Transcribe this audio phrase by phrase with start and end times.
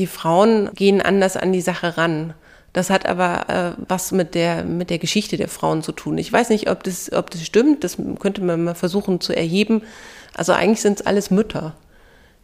[0.00, 2.32] die Frauen gehen anders an die Sache ran.
[2.72, 6.16] Das hat aber äh, was mit der, mit der Geschichte der Frauen zu tun.
[6.18, 7.84] Ich weiß nicht, ob das, ob das stimmt.
[7.84, 9.82] Das könnte man mal versuchen zu erheben.
[10.34, 11.74] Also eigentlich sind es alles Mütter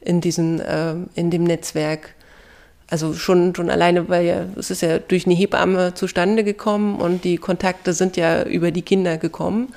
[0.01, 2.15] in, diesen, äh, in dem Netzwerk.
[2.89, 7.25] Also schon, schon alleine, weil ja, es ist ja durch eine Hebamme zustande gekommen und
[7.25, 9.73] die Kontakte sind ja über die Kinder gekommen.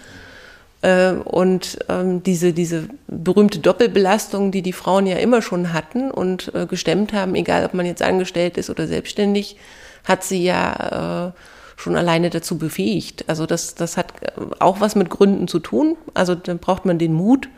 [0.81, 6.53] Äh, und ähm, diese, diese berühmte Doppelbelastung, die die Frauen ja immer schon hatten und
[6.55, 9.57] äh, gestemmt haben, egal ob man jetzt angestellt ist oder selbstständig,
[10.05, 11.31] hat sie ja äh,
[11.75, 13.25] schon alleine dazu befähigt.
[13.27, 14.13] Also das, das hat
[14.59, 15.97] auch was mit Gründen zu tun.
[16.13, 17.49] Also dann braucht man den Mut,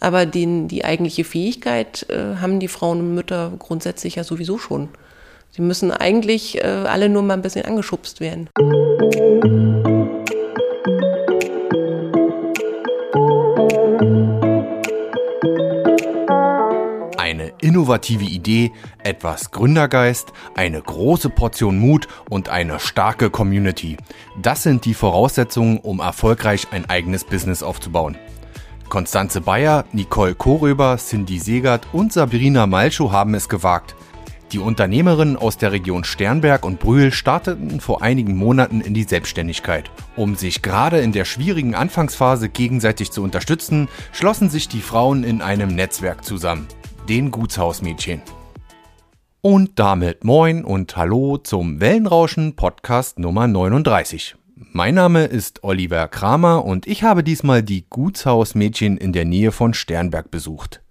[0.00, 4.88] aber den, die eigentliche Fähigkeit äh, haben die Frauen und Mütter grundsätzlich ja sowieso schon.
[5.52, 8.48] Sie müssen eigentlich alle nur mal ein bisschen angeschubst werden.
[17.70, 18.72] Innovative Idee,
[19.04, 23.96] etwas Gründergeist, eine große Portion Mut und eine starke Community.
[24.42, 28.16] Das sind die Voraussetzungen, um erfolgreich ein eigenes Business aufzubauen.
[28.88, 33.94] Konstanze Bayer, Nicole Koröber, Cindy Segert und Sabrina Malchow haben es gewagt.
[34.50, 39.92] Die Unternehmerinnen aus der Region Sternberg und Brühl starteten vor einigen Monaten in die Selbstständigkeit.
[40.16, 45.40] Um sich gerade in der schwierigen Anfangsphase gegenseitig zu unterstützen, schlossen sich die Frauen in
[45.40, 46.66] einem Netzwerk zusammen
[47.10, 48.22] den Gutshausmädchen.
[49.40, 54.36] Und damit moin und hallo zum Wellenrauschen Podcast Nummer 39.
[54.54, 59.74] Mein Name ist Oliver Kramer und ich habe diesmal die Gutshausmädchen in der Nähe von
[59.74, 60.82] Sternberg besucht.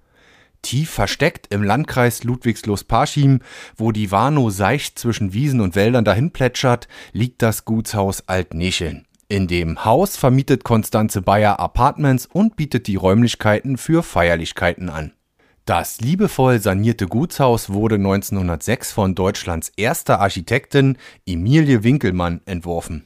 [0.61, 3.39] Tief versteckt im Landkreis Ludwigslust-Parchim,
[3.77, 9.05] wo die Warnow seicht zwischen Wiesen und Wäldern dahin plätschert, liegt das Gutshaus Altnecheln.
[9.29, 15.13] In dem Haus vermietet Konstanze Bayer Apartments und bietet die Räumlichkeiten für Feierlichkeiten an.
[15.69, 23.05] Das liebevoll sanierte Gutshaus wurde 1906 von Deutschlands erster Architektin Emilie Winkelmann entworfen.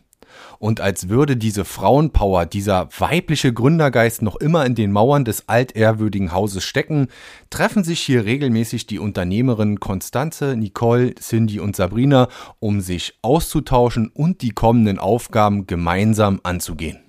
[0.59, 6.31] Und als würde diese Frauenpower, dieser weibliche Gründergeist noch immer in den Mauern des altehrwürdigen
[6.31, 7.09] Hauses stecken,
[7.49, 14.41] treffen sich hier regelmäßig die Unternehmerinnen Konstanze, Nicole, Cindy und Sabrina, um sich auszutauschen und
[14.41, 17.02] die kommenden Aufgaben gemeinsam anzugehen.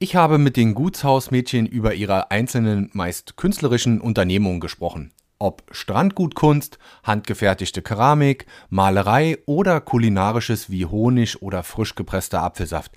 [0.00, 5.10] Ich habe mit den Gutshausmädchen über ihre einzelnen, meist künstlerischen Unternehmungen gesprochen.
[5.40, 12.92] Ob Strandgutkunst, handgefertigte Keramik, Malerei oder kulinarisches wie Honig oder frisch gepresster Apfelsaft.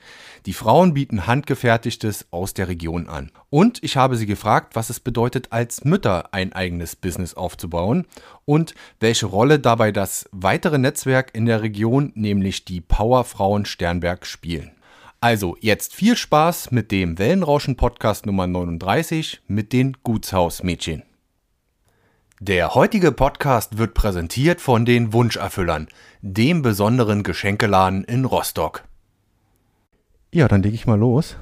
[0.45, 3.31] Die Frauen bieten handgefertigtes aus der Region an.
[3.50, 8.06] Und ich habe sie gefragt, was es bedeutet, als Mütter ein eigenes Business aufzubauen
[8.45, 14.73] und welche Rolle dabei das weitere Netzwerk in der Region, nämlich die Powerfrauen Sternberg, spielen.
[15.23, 21.03] Also jetzt viel Spaß mit dem Wellenrauschen-Podcast Nummer 39 mit den Gutshausmädchen.
[22.39, 25.89] Der heutige Podcast wird präsentiert von den Wunscherfüllern,
[26.23, 28.83] dem besonderen Geschenkeladen in Rostock.
[30.33, 31.37] Ja, dann lege ich mal los.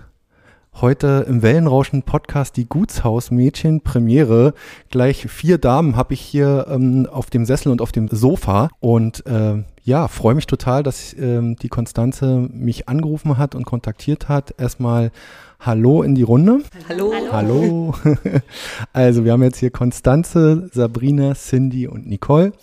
[0.81, 4.55] Heute im Wellenrauschen Podcast die Gutshausmädchen Premiere.
[4.89, 8.69] Gleich vier Damen habe ich hier ähm, auf dem Sessel und auf dem Sofa.
[8.81, 14.29] Und äh, ja, freue mich total, dass ähm, die Konstanze mich angerufen hat und kontaktiert
[14.29, 14.53] hat.
[14.59, 15.11] Erstmal
[15.59, 16.59] Hallo in die Runde.
[16.87, 17.11] Hallo.
[17.31, 17.95] Hallo.
[18.93, 22.53] also wir haben jetzt hier Konstanze, Sabrina, Cindy und Nicole.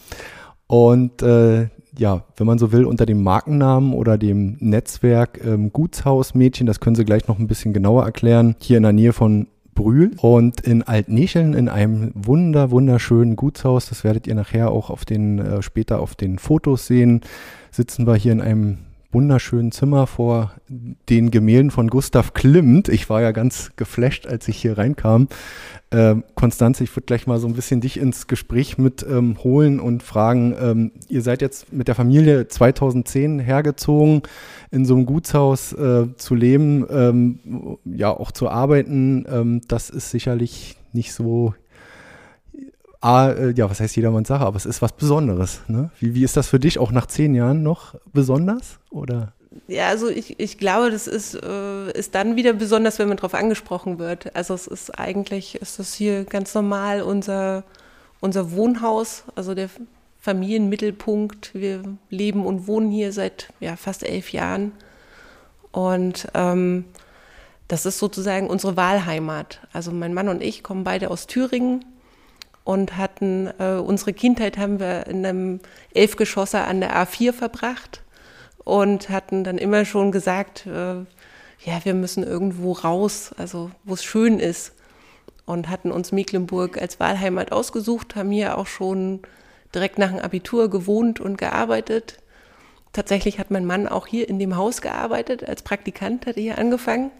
[0.69, 6.67] Und äh, ja, wenn man so will, unter dem Markennamen oder dem Netzwerk ähm, Gutshausmädchen,
[6.67, 10.11] das können Sie gleich noch ein bisschen genauer erklären, hier in der Nähe von Brühl
[10.17, 15.39] und in Altnecheln in einem wunder, wunderschönen Gutshaus, das werdet ihr nachher auch auf den,
[15.39, 17.21] äh, später auf den Fotos sehen,
[17.71, 18.79] sitzen wir hier in einem
[19.17, 22.91] wunderschönen Zimmer vor den Gemälden von Gustav Klimt.
[22.91, 25.29] Ich war ja ganz geflasht, als ich hier reinkam.
[25.89, 29.81] Äh, Konstanze, ich würde gleich mal so ein bisschen dich ins Gespräch mit ähm, holen
[29.81, 34.21] und fragen, ähm, ihr seid jetzt mit der Familie 2010 hergezogen,
[34.71, 39.25] in so einem Gutshaus äh, zu leben, ähm, ja auch zu arbeiten.
[39.31, 41.55] Ähm, das ist sicherlich nicht so
[43.07, 45.61] A, äh, ja, was heißt jedermanns Sache, aber es ist was Besonderes.
[45.69, 45.91] Ne?
[46.01, 48.81] Wie, wie ist das für dich auch nach zehn Jahren noch besonders?
[48.91, 49.33] Oder?
[49.69, 53.35] Ja, also ich, ich glaube, das ist, äh, ist dann wieder besonders, wenn man darauf
[53.35, 54.35] angesprochen wird.
[54.35, 57.63] Also es ist eigentlich, ist das hier ganz normal unser,
[58.19, 59.71] unser Wohnhaus, also der
[60.19, 61.55] Familienmittelpunkt.
[61.55, 64.73] Wir leben und wohnen hier seit ja, fast elf Jahren.
[65.71, 66.87] Und ähm,
[67.69, 69.61] das ist sozusagen unsere Wahlheimat.
[69.73, 71.85] Also mein Mann und ich kommen beide aus Thüringen
[72.67, 75.61] und hatten äh, unsere Kindheit haben wir in einem
[75.95, 78.03] Elfgeschosser an der A4 verbracht
[78.65, 80.97] und hatten dann immer schon gesagt, äh,
[81.65, 84.73] ja, wir müssen irgendwo raus, also wo es schön ist
[85.45, 89.21] und hatten uns Mecklenburg als Wahlheimat ausgesucht, haben hier auch schon
[89.73, 92.19] direkt nach dem Abitur gewohnt und gearbeitet.
[92.93, 96.59] Tatsächlich hat mein Mann auch hier in dem Haus gearbeitet, als Praktikant hat er hier
[96.59, 97.13] angefangen.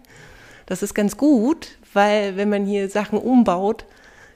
[0.65, 3.85] Das ist ganz gut, weil wenn man hier Sachen umbaut,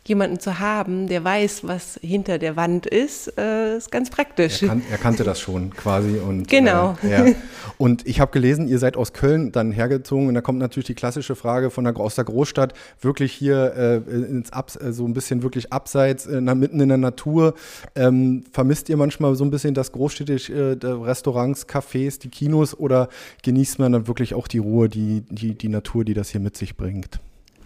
[0.03, 4.63] jemanden zu haben, der weiß, was hinter der Wand ist, äh, ist ganz praktisch.
[4.63, 6.17] Er, kan er, kannte das schon quasi.
[6.17, 6.97] Und, genau.
[7.03, 7.35] Äh, ja.
[7.77, 10.95] Und ich habe gelesen, ihr seid aus Köln dann hergezogen und da kommt natürlich die
[10.95, 13.73] klassische Frage von der, aus der Großstadt, wirklich hier
[14.07, 17.53] äh, ins Abs äh, so ein bisschen wirklich abseits, äh, mitten in der Natur.
[17.95, 23.07] Ähm, vermisst ihr manchmal so ein bisschen das großstädtische äh, Restaurants, Cafés, die Kinos oder
[23.43, 26.57] genießt man dann wirklich auch die Ruhe, die, die, die Natur, die das hier mit
[26.57, 27.19] sich bringt?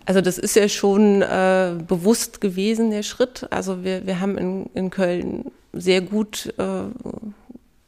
[0.06, 3.48] Also das ist ja schon äh, bewusst gewesen, der Schritt.
[3.50, 6.64] Also wir, wir haben in, in Köln sehr gut, äh,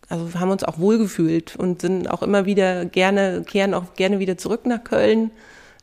[0.10, 4.38] also haben uns auch wohlgefühlt und sind auch immer wieder gerne, kehren auch gerne wieder
[4.38, 5.32] zurück nach Köln.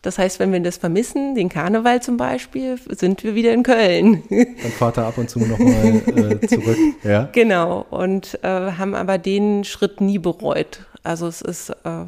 [0.02, 4.22] Das heißt, wenn wir das vermissen, den Karneval zum Beispiel, sind wir wieder in Köln.
[4.28, 6.76] Dann fahrt er ab und zu nochmal äh, zurück.
[7.04, 7.28] Ja.
[7.32, 7.86] Genau.
[7.90, 10.80] Und äh, haben aber den Schritt nie bereut.
[11.02, 12.04] Also es ist, äh,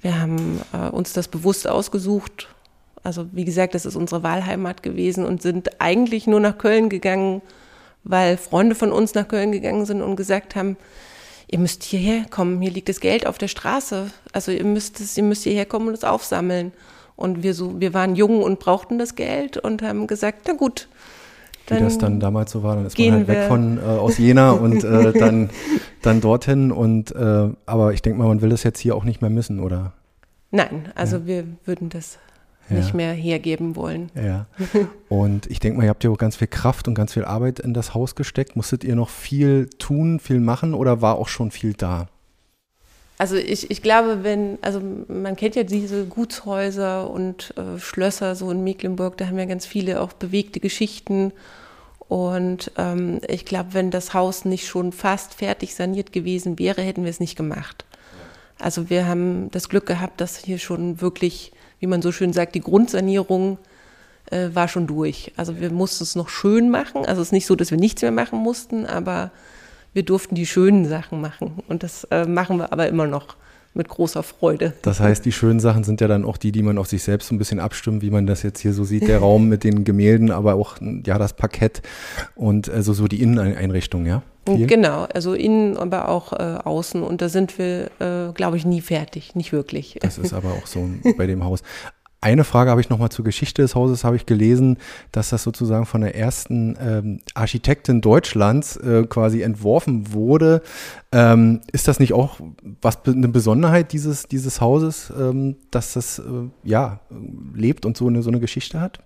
[0.00, 2.51] wir haben äh, uns das bewusst ausgesucht
[3.02, 7.42] also wie gesagt, das ist unsere Wahlheimat gewesen und sind eigentlich nur nach Köln gegangen,
[8.04, 10.76] weil Freunde von uns nach Köln gegangen sind und gesagt haben,
[11.48, 14.10] ihr müsst hierher kommen, hier liegt das Geld auf der Straße.
[14.32, 16.72] Also ihr müsst es, ihr müsst hierher kommen und es aufsammeln.
[17.16, 20.88] Und wir so, wir waren jung und brauchten das Geld und haben gesagt, na gut.
[21.68, 24.50] Wie das dann damals so war, dann ist man halt weg von äh, aus Jena
[24.50, 25.50] und äh, dann,
[26.02, 26.72] dann dorthin.
[26.72, 29.60] Und äh, aber ich denke mal, man will das jetzt hier auch nicht mehr missen,
[29.60, 29.92] oder?
[30.50, 31.26] Nein, also ja.
[31.26, 32.18] wir würden das
[32.72, 32.80] ja.
[32.80, 34.10] nicht mehr hergeben wollen.
[34.14, 34.46] Ja.
[35.08, 37.58] Und ich denke mal, ihr habt ja auch ganz viel Kraft und ganz viel Arbeit
[37.60, 38.56] in das Haus gesteckt.
[38.56, 42.08] Musstet ihr noch viel tun, viel machen oder war auch schon viel da?
[43.18, 48.50] Also ich, ich glaube, wenn, also man kennt ja diese Gutshäuser und äh, Schlösser so
[48.50, 51.32] in Mecklenburg, da haben wir ganz viele auch bewegte Geschichten.
[52.08, 57.04] Und ähm, ich glaube, wenn das Haus nicht schon fast fertig saniert gewesen wäre, hätten
[57.04, 57.84] wir es nicht gemacht.
[58.58, 62.54] Also wir haben das Glück gehabt, dass hier schon wirklich wie man so schön sagt,
[62.54, 63.58] die Grundsanierung
[64.30, 65.32] äh, war schon durch.
[65.36, 67.04] Also wir mussten es noch schön machen.
[67.04, 69.32] Also es ist nicht so, dass wir nichts mehr machen mussten, aber
[69.92, 71.60] wir durften die schönen Sachen machen.
[71.66, 73.34] Und das äh, machen wir aber immer noch
[73.74, 74.74] mit großer Freude.
[74.82, 77.28] Das heißt, die schönen Sachen sind ja dann auch die, die man auf sich selbst
[77.28, 79.84] so ein bisschen abstimmt, wie man das jetzt hier so sieht, der Raum mit den
[79.84, 81.82] Gemälden, aber auch ja das Parkett
[82.34, 84.22] und also so die Inneneinrichtung, ja?
[84.46, 84.66] Viel?
[84.66, 87.02] Genau, also innen, aber auch äh, außen.
[87.04, 89.98] Und da sind wir, äh, glaube ich, nie fertig, nicht wirklich.
[90.00, 91.62] Das ist aber auch so bei dem Haus.
[92.22, 94.78] Eine Frage habe ich nochmal zur Geschichte des Hauses, habe ich gelesen,
[95.10, 100.62] dass das sozusagen von der ersten ähm, Architektin Deutschlands äh, quasi entworfen wurde.
[101.10, 102.38] Ähm, ist das nicht auch
[102.80, 106.22] was eine Besonderheit dieses, dieses Hauses, ähm, dass das äh,
[106.62, 107.00] ja
[107.56, 109.00] lebt und so eine, so eine Geschichte hat?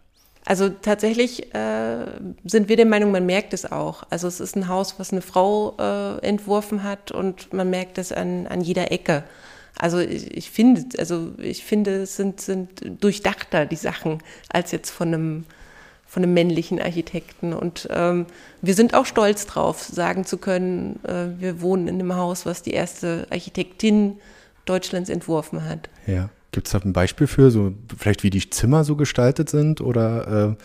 [0.45, 2.07] Also tatsächlich äh,
[2.45, 4.03] sind wir der Meinung, man merkt es auch.
[4.11, 8.13] Also es ist ein Haus, was eine Frau äh, entworfen hat und man merkt es
[8.13, 9.25] an, an jeder Ecke.
[9.79, 12.71] Also ich, ich finde, also ich finde, es sind, sind
[13.01, 15.45] durchdachter die Sachen als jetzt von einem
[16.09, 17.53] von einem männlichen Architekten.
[17.53, 18.27] Und ähm,
[18.63, 22.63] wir sind auch stolz drauf, sagen zu können, äh, wir wohnen in einem Haus, was
[22.63, 24.19] die erste Architektin
[24.65, 25.91] Deutschlands entworfen hat.
[26.07, 26.31] Ja.
[26.53, 30.57] Gibt es da ein Beispiel für, so vielleicht wie die Zimmer so gestaltet sind oder
[30.57, 30.65] äh,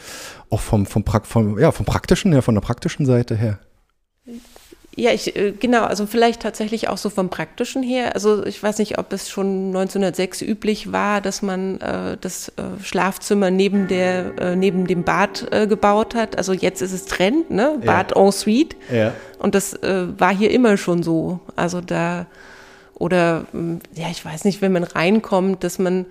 [0.50, 3.60] auch vom, vom, vom, ja, vom praktischen her, von der praktischen Seite her?
[4.96, 8.14] Ja, ich, äh, genau, also vielleicht tatsächlich auch so vom praktischen her.
[8.14, 12.84] Also ich weiß nicht, ob es schon 1906 üblich war, dass man äh, das äh,
[12.84, 16.38] Schlafzimmer neben der äh, neben dem Bad äh, gebaut hat.
[16.38, 17.80] Also jetzt ist es Trend, ne?
[17.86, 18.22] Bad ja.
[18.22, 18.76] en suite.
[18.92, 19.14] Ja.
[19.40, 21.40] Und das äh, war hier immer schon so.
[21.56, 22.26] Also da
[23.02, 26.06] oder hm, ja, ich weiß nicht, wenn man reinkommt, dass man,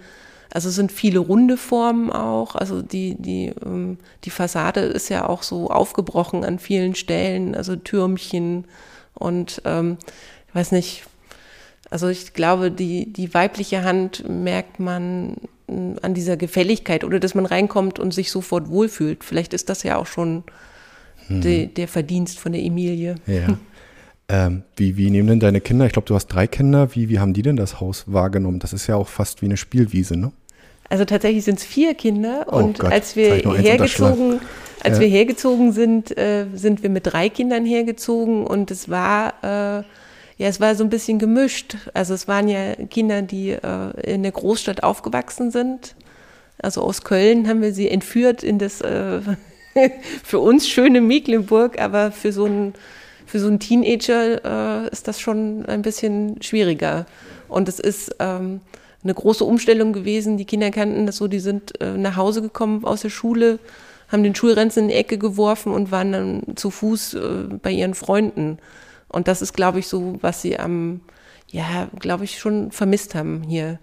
[0.53, 2.55] also es sind viele runde Formen auch.
[2.55, 7.77] Also die, die, ähm, die Fassade ist ja auch so aufgebrochen an vielen Stellen, also
[7.77, 8.65] Türmchen
[9.15, 9.99] und ähm,
[10.49, 11.05] ich weiß nicht,
[11.91, 15.37] also ich glaube, die, die weibliche Hand merkt man
[15.69, 19.25] hm, an dieser Gefälligkeit oder dass man reinkommt und sich sofort wohlfühlt.
[19.25, 20.45] Vielleicht ist das ja auch schon
[21.27, 21.41] hm.
[21.41, 23.17] de, der Verdienst von der Emilie.
[23.27, 23.59] Ja.
[24.33, 27.19] Ähm, wie, wie nehmen denn deine Kinder, ich glaube, du hast drei Kinder, wie, wie
[27.19, 28.61] haben die denn das Haus wahrgenommen?
[28.61, 30.31] Das ist ja auch fast wie eine Spielwiese, ne?
[30.91, 34.41] Also tatsächlich sind es vier Kinder oh und Gott, als wir hergezogen,
[34.83, 35.01] als ja.
[35.01, 39.85] wir hergezogen sind, äh, sind wir mit drei Kindern hergezogen und es war äh,
[40.41, 41.77] ja, es war so ein bisschen gemischt.
[41.93, 45.95] Also es waren ja Kinder, die äh, in der Großstadt aufgewachsen sind.
[46.63, 49.21] Also aus Köln haben wir sie entführt in das äh,
[50.25, 52.75] für uns schöne Mecklenburg, aber für so ein
[53.27, 57.05] für so einen Teenager äh, ist das schon ein bisschen schwieriger.
[57.49, 58.61] Und es ist ähm,
[59.03, 60.37] eine große Umstellung gewesen.
[60.37, 63.59] Die Kinder kannten das so, die sind äh, nach Hause gekommen aus der Schule,
[64.09, 67.21] haben den Schulranzen in die Ecke geworfen und waren dann zu Fuß äh,
[67.63, 68.59] bei ihren Freunden.
[69.09, 71.01] Und das ist, glaube ich, so, was sie am,
[71.49, 73.79] ja, glaube ich, schon vermisst haben hier.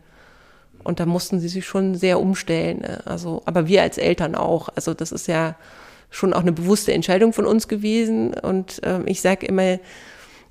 [0.83, 2.79] Und da mussten sie sich schon sehr umstellen.
[2.79, 3.01] Ne?
[3.05, 4.69] Also, aber wir als Eltern auch.
[4.75, 5.55] Also das ist ja
[6.09, 8.33] schon auch eine bewusste Entscheidung von uns gewesen.
[8.33, 9.79] Und äh, ich sage immer,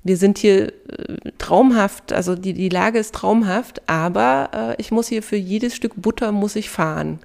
[0.07, 5.07] wir sind hier äh, traumhaft, also die, die Lage ist traumhaft, aber äh, ich muss
[5.07, 7.19] hier für jedes Stück Butter muss ich fahren.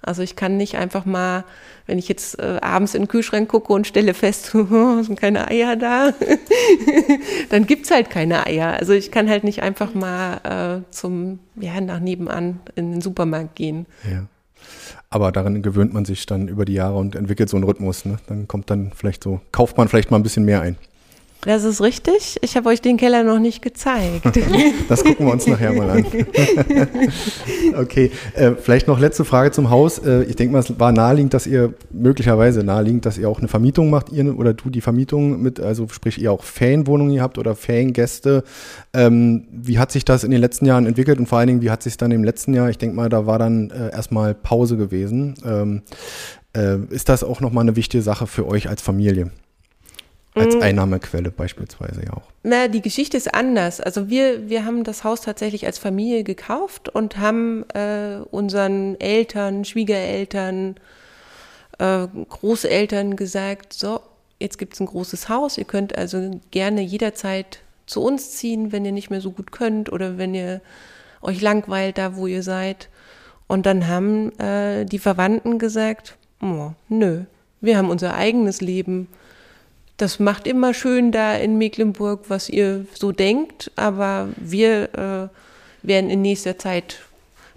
[0.00, 1.44] Also ich kann nicht einfach mal,
[1.86, 5.48] wenn ich jetzt äh, abends in den Kühlschrank gucke und stelle fest, oh, sind keine
[5.48, 6.12] Eier da,
[7.50, 8.74] dann gibt's halt keine Eier.
[8.74, 13.56] Also ich kann halt nicht einfach mal äh, zum, ja, nach nebenan in den Supermarkt
[13.56, 13.86] gehen.
[14.08, 14.26] Ja.
[15.10, 18.04] Aber daran gewöhnt man sich dann über die Jahre und entwickelt so einen Rhythmus.
[18.04, 18.18] Ne?
[18.26, 20.76] Dann kommt dann vielleicht so, kauft man vielleicht mal ein bisschen mehr ein.
[21.42, 22.36] Das ist richtig.
[22.42, 24.26] Ich habe euch den Keller noch nicht gezeigt.
[24.88, 26.04] das gucken wir uns nachher mal an.
[27.76, 29.98] okay, äh, vielleicht noch letzte Frage zum Haus.
[29.98, 33.46] Äh, ich denke mal, es war naheliegend, dass ihr möglicherweise naheliegend, dass ihr auch eine
[33.46, 37.54] Vermietung macht, ihr oder du die Vermietung mit, also sprich ihr auch Fanwohnungen habt oder
[37.54, 38.42] Fangäste.
[38.92, 41.70] Ähm, wie hat sich das in den letzten Jahren entwickelt und vor allen Dingen, wie
[41.70, 44.76] hat sich dann im letzten Jahr, ich denke mal, da war dann äh, erstmal Pause
[44.76, 45.34] gewesen.
[45.46, 45.82] Ähm,
[46.56, 49.30] äh, ist das auch nochmal eine wichtige Sache für euch als Familie?
[50.34, 50.62] Als mm.
[50.62, 52.22] Einnahmequelle beispielsweise ja auch.
[52.42, 53.80] Na, die Geschichte ist anders.
[53.80, 59.64] Also wir, wir haben das Haus tatsächlich als Familie gekauft und haben äh, unseren Eltern,
[59.64, 60.76] Schwiegereltern,
[61.78, 64.00] äh, Großeltern gesagt, so,
[64.38, 68.84] jetzt gibt es ein großes Haus, ihr könnt also gerne jederzeit zu uns ziehen, wenn
[68.84, 70.60] ihr nicht mehr so gut könnt oder wenn ihr
[71.22, 72.88] euch langweilt da, wo ihr seid.
[73.46, 77.22] Und dann haben äh, die Verwandten gesagt, oh, nö,
[77.60, 79.08] wir haben unser eigenes Leben
[79.98, 86.08] das macht immer schön da in Mecklenburg, was ihr so denkt, aber wir äh, werden
[86.08, 87.00] in nächster Zeit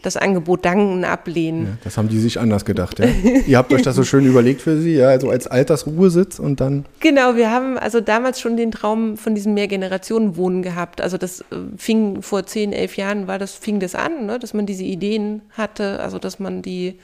[0.01, 1.65] das Angebot danken ablehnen.
[1.65, 2.97] Ja, das haben die sich anders gedacht.
[2.97, 3.05] Ja?
[3.45, 6.85] Ihr habt euch das so schön überlegt für sie, ja, also als Altersruhesitz und dann.
[6.99, 11.01] Genau, wir haben also damals schon den Traum von diesem Mehrgenerationenwohnen gehabt.
[11.01, 11.43] Also das äh,
[11.77, 15.43] fing vor zehn, elf Jahren war das fing das an, ne, dass man diese Ideen
[15.51, 16.97] hatte, also dass man die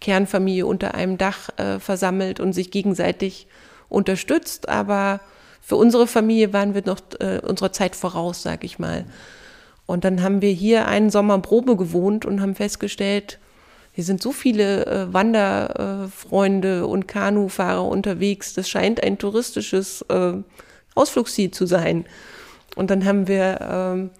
[0.00, 3.48] Kernfamilie unter einem Dach äh, versammelt und sich gegenseitig
[3.94, 5.20] unterstützt, aber
[5.60, 9.06] für unsere Familie waren wir noch äh, unserer Zeit voraus, sag ich mal.
[9.86, 13.38] Und dann haben wir hier einen Sommer Probe gewohnt und haben festgestellt,
[13.92, 18.52] hier sind so viele äh, Wanderfreunde äh, und Kanufahrer unterwegs.
[18.54, 20.32] Das scheint ein touristisches äh,
[20.96, 22.04] Ausflugsziel zu sein.
[22.74, 24.10] Und dann haben wir, ähm,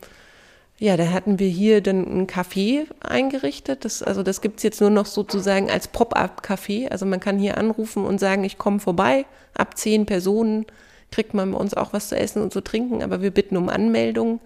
[0.84, 3.86] ja, da hatten wir hier dann ein Café eingerichtet.
[3.86, 6.88] Das, also das gibt's jetzt nur noch sozusagen als Pop-up-Café.
[6.90, 9.24] Also man kann hier anrufen und sagen, ich komme vorbei,
[9.54, 10.66] ab zehn Personen
[11.10, 13.70] kriegt man bei uns auch was zu essen und zu trinken, aber wir bitten um
[13.70, 14.40] Anmeldung.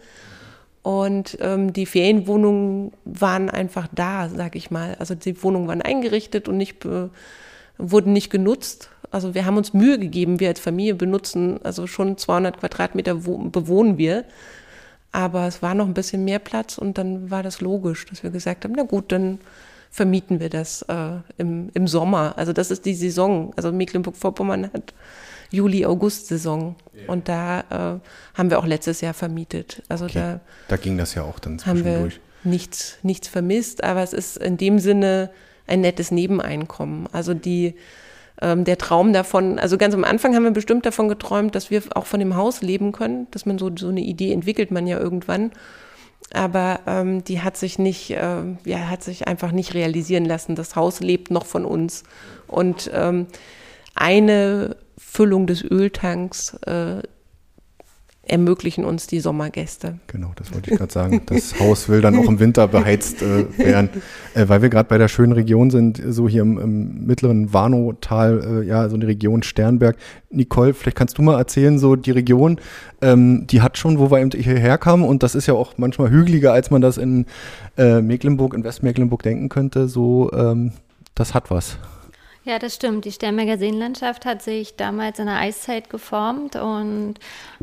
[0.85, 4.95] Und ähm, die Ferienwohnungen waren einfach da, sag ich mal.
[5.01, 6.87] Also die Wohnungen waren eingerichtet und nicht
[7.79, 8.91] wurden nicht genutzt.
[9.11, 13.99] Also wir haben uns Mühe gegeben, wir als Familie benutzen, also schon 200 Quadratmeter bewohnen
[13.99, 14.25] wir.
[15.13, 18.31] Aber es war noch ein bisschen mehr Platz und dann war das logisch, dass wir
[18.31, 19.39] gesagt haben, na gut, dann
[19.91, 22.35] vermieten wir das äh, im, im Sommer.
[22.37, 23.53] Also das ist die Saison.
[23.57, 24.93] Also Mecklenburg-Vorpommern hat
[25.51, 26.77] Juli-August-Saison.
[26.93, 27.13] Ja.
[27.13, 29.83] Und da äh, haben wir auch letztes Jahr vermietet.
[29.89, 30.15] Also okay.
[30.15, 32.11] da, da ging das ja auch dann haben wir
[32.45, 35.31] nichts, nichts vermisst, aber es ist in dem Sinne
[35.67, 37.09] ein nettes Nebeneinkommen.
[37.13, 37.75] Also die
[38.41, 41.83] ähm, der Traum davon, also ganz am Anfang haben wir bestimmt davon geträumt, dass wir
[41.95, 44.99] auch von dem Haus leben können, dass man so, so eine Idee entwickelt man ja
[44.99, 45.53] irgendwann
[46.33, 50.57] aber ähm, die hat sich nicht, äh, ja, hat sich einfach nicht realisieren lassen.
[50.57, 52.05] Das Haus lebt noch von uns.
[52.47, 53.27] Und ähm,
[53.95, 57.03] eine Füllung des Öltanks äh,
[58.29, 59.99] ermöglichen uns die Sommergäste.
[60.07, 61.23] Genau, das wollte ich gerade sagen.
[61.27, 63.91] Das Haus will dann auch im Winter beheizt äh, werden.
[64.35, 68.63] Äh, weil wir gerade bei der schönen Region sind, so hier im, im mittleren Warnow-Tal,
[68.63, 69.97] äh, ja, so eine Region Sternberg.
[70.31, 72.61] Nicole, vielleicht kannst du mal erzählen, so die Region,
[73.01, 76.11] ähm, die hat schon, wo wir eben hierher kamen, und das ist ja auch manchmal
[76.11, 77.27] hügeliger, als man das in
[77.77, 80.73] äh, Mecklenburg, in Westmecklenburg denken könnte, so, ähm,
[81.15, 81.79] das hat was.
[82.49, 83.05] Ja, das stimmt.
[83.05, 87.17] Die Sternberger Seenlandschaft hat sich damals in der Eiszeit geformt und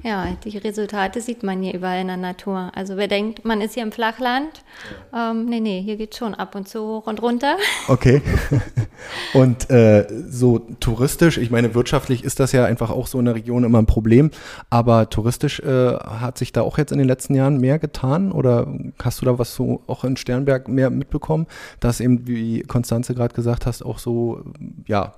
[0.03, 2.71] ja, die Resultate sieht man hier überall in der Natur.
[2.75, 4.63] Also wer denkt, man ist hier im Flachland,
[5.11, 7.57] ähm, nee, nee, hier geht es schon ab und zu hoch und runter.
[7.87, 8.21] Okay.
[9.33, 13.35] Und äh, so touristisch, ich meine, wirtschaftlich ist das ja einfach auch so in der
[13.35, 14.31] Region immer ein Problem,
[14.69, 18.67] aber touristisch äh, hat sich da auch jetzt in den letzten Jahren mehr getan oder
[19.03, 21.45] hast du da was so auch in Sternberg mehr mitbekommen,
[21.79, 24.43] dass eben, wie Konstanze gerade gesagt hast, auch so
[24.87, 25.13] ja,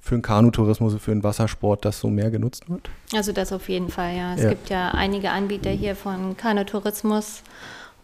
[0.00, 2.88] für den Kanutourismus, für den Wassersport das so mehr genutzt wird?
[3.14, 4.34] Also das auf jeden Fall, ja.
[4.34, 4.48] Es ja.
[4.48, 7.42] gibt ja einige Anbieter hier von Kanutourismus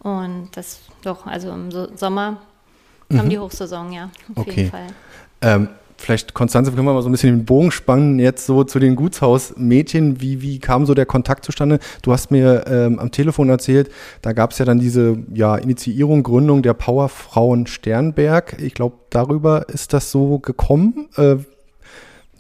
[0.01, 2.43] und das doch, also im Sommer
[3.09, 3.19] mhm.
[3.19, 4.53] haben die Hochsaison, ja, auf okay.
[4.57, 4.87] jeden Fall.
[5.41, 8.79] Ähm, vielleicht, Konstanze, können wir mal so ein bisschen den Bogen spannen, jetzt so zu
[8.79, 10.21] den Gutshausmädchen.
[10.21, 11.79] Wie, wie kam so der Kontakt zustande?
[12.03, 13.91] Du hast mir ähm, am Telefon erzählt,
[14.23, 18.57] da gab es ja dann diese ja, Initiierung, Gründung der Powerfrauen Sternberg.
[18.61, 21.09] Ich glaube, darüber ist das so gekommen.
[21.17, 21.37] Äh,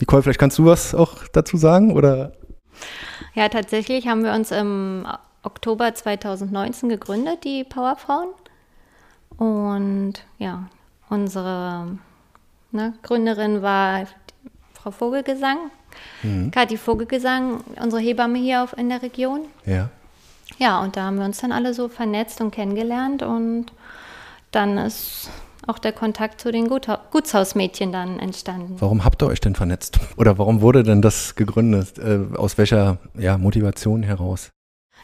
[0.00, 2.32] Nicole, vielleicht kannst du was auch dazu sagen, oder?
[3.34, 5.06] Ja, tatsächlich haben wir uns im
[5.42, 8.28] Oktober 2019 gegründet, die Powerfrauen.
[9.36, 10.68] Und ja,
[11.08, 11.98] unsere
[12.74, 14.06] ne, Gründerin war
[14.74, 15.58] Frau Vogelgesang,
[16.22, 16.50] mhm.
[16.50, 19.46] Kathi Vogelgesang, unsere Hebamme hier auf, in der Region.
[19.64, 19.88] Ja.
[20.58, 23.66] Ja, und da haben wir uns dann alle so vernetzt und kennengelernt und
[24.50, 25.30] dann ist
[25.66, 28.76] auch der Kontakt zu den Gut Gutshausmädchen dann entstanden.
[28.78, 29.98] Warum habt ihr euch denn vernetzt?
[30.16, 31.98] Oder warum wurde denn das gegründet?
[31.98, 34.50] Äh, aus welcher ja, Motivation heraus?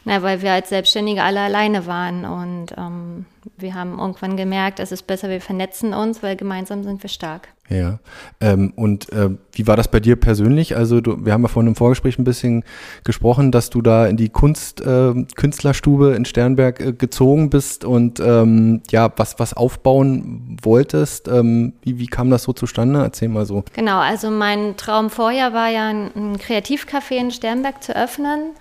[0.03, 3.25] Na, weil wir als Selbstständige alle alleine waren und ähm,
[3.57, 7.49] wir haben irgendwann gemerkt, es ist besser, wir vernetzen uns, weil gemeinsam sind wir stark.
[7.71, 7.99] Ja.
[8.41, 10.75] Ähm, und äh, wie war das bei dir persönlich?
[10.75, 12.65] Also du, wir haben ja vorhin im Vorgespräch ein bisschen
[13.05, 18.19] gesprochen, dass du da in die Kunst, äh, Künstlerstube in Sternberg äh, gezogen bist und
[18.19, 21.29] ähm, ja, was, was aufbauen wolltest.
[21.29, 22.99] Ähm, wie, wie kam das so zustande?
[22.99, 23.63] Erzähl mal so.
[23.73, 28.51] Genau, also mein Traum vorher war ja ein, ein Kreativcafé in Sternberg zu öffnen.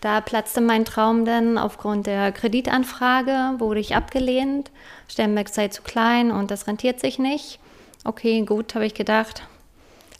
[0.00, 4.70] Da platzte mein Traum dann aufgrund der Kreditanfrage, wurde ich abgelehnt.
[5.08, 7.58] Sternberg sei zu klein und das rentiert sich nicht.
[8.04, 9.42] Okay, gut, habe ich gedacht.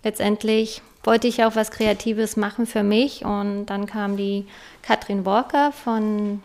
[0.05, 4.47] Letztendlich wollte ich auch was Kreatives machen für mich und dann kam die
[4.83, 6.43] Katrin Walker von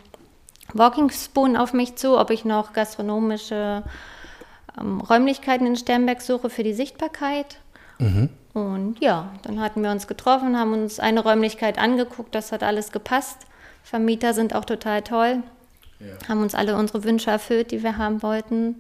[0.73, 3.83] Walking Spoon auf mich zu, ob ich noch gastronomische
[4.79, 7.57] ähm, Räumlichkeiten in Sternberg suche für die Sichtbarkeit.
[7.99, 8.29] Mhm.
[8.53, 12.91] Und ja, dann hatten wir uns getroffen, haben uns eine Räumlichkeit angeguckt, das hat alles
[12.91, 13.37] gepasst.
[13.83, 15.43] Vermieter sind auch total toll,
[15.99, 16.27] ja.
[16.27, 18.75] haben uns alle unsere Wünsche erfüllt, die wir haben wollten.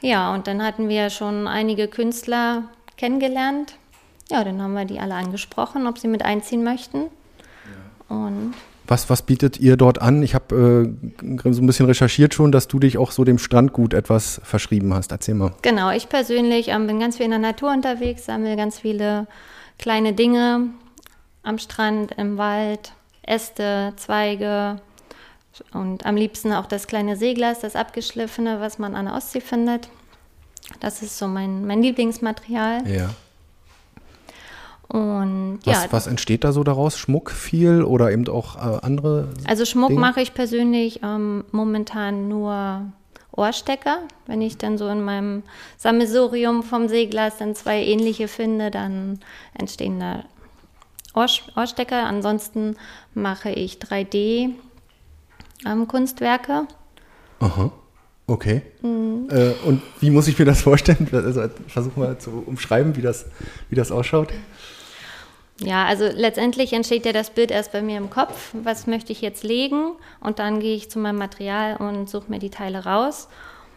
[0.00, 2.64] Ja, und dann hatten wir schon einige Künstler
[2.96, 3.74] kennengelernt.
[4.30, 7.02] Ja, dann haben wir die alle angesprochen, ob sie mit einziehen möchten.
[8.08, 8.16] Ja.
[8.16, 8.54] Und
[8.88, 10.22] was, was bietet ihr dort an?
[10.22, 13.94] Ich habe äh, so ein bisschen recherchiert schon, dass du dich auch so dem Strandgut
[13.94, 15.10] etwas verschrieben hast.
[15.10, 15.52] Erzähl mal.
[15.62, 19.26] Genau, ich persönlich ähm, bin ganz viel in der Natur unterwegs, sammle ganz viele
[19.78, 20.68] kleine Dinge
[21.42, 24.80] am Strand, im Wald, Äste, Zweige
[25.72, 29.88] und am liebsten auch das kleine Seeglas, das abgeschliffene, was man an der Ostsee findet.
[30.80, 32.88] Das ist so mein, mein Lieblingsmaterial.
[32.88, 33.10] Ja.
[34.88, 35.92] Und was, ja.
[35.92, 36.98] Was entsteht da so daraus?
[36.98, 39.28] Schmuck viel oder eben auch äh, andere?
[39.46, 42.86] Also Schmuck mache ich persönlich ähm, momentan nur
[43.32, 43.98] Ohrstecker.
[44.26, 45.42] Wenn ich dann so in meinem
[45.76, 49.18] Sammelsurium vom Seeglas dann zwei ähnliche finde, dann
[49.54, 50.24] entstehen da
[51.14, 52.04] Ohr Ohrstecker.
[52.04, 52.76] Ansonsten
[53.12, 54.52] mache ich 3D
[55.64, 56.66] ähm, Kunstwerke.
[57.40, 57.70] Aha.
[58.26, 58.62] Okay.
[58.82, 59.28] Mhm.
[59.30, 61.08] Äh, und wie muss ich mir das vorstellen?
[61.12, 63.26] Also versuch mal zu umschreiben, wie das,
[63.70, 64.32] wie das ausschaut.
[65.60, 68.50] Ja, also letztendlich entsteht ja das Bild erst bei mir im Kopf.
[68.52, 69.92] Was möchte ich jetzt legen?
[70.20, 73.28] Und dann gehe ich zu meinem Material und suche mir die Teile raus.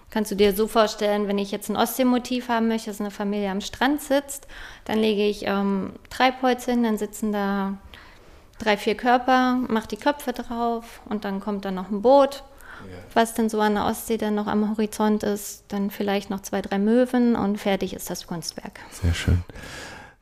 [0.09, 3.51] Kannst du dir so vorstellen, wenn ich jetzt ein Ostseemotiv haben möchte, dass eine Familie
[3.51, 4.47] am Strand sitzt,
[4.85, 7.77] dann lege ich ähm, Treibholz hin, dann sitzen da
[8.59, 12.43] drei, vier Körper, mache die Köpfe drauf und dann kommt dann noch ein Boot,
[12.81, 12.97] ja.
[13.13, 16.61] was dann so an der Ostsee dann noch am Horizont ist, dann vielleicht noch zwei,
[16.61, 18.79] drei Möwen und fertig ist das Kunstwerk.
[18.91, 19.43] Sehr schön.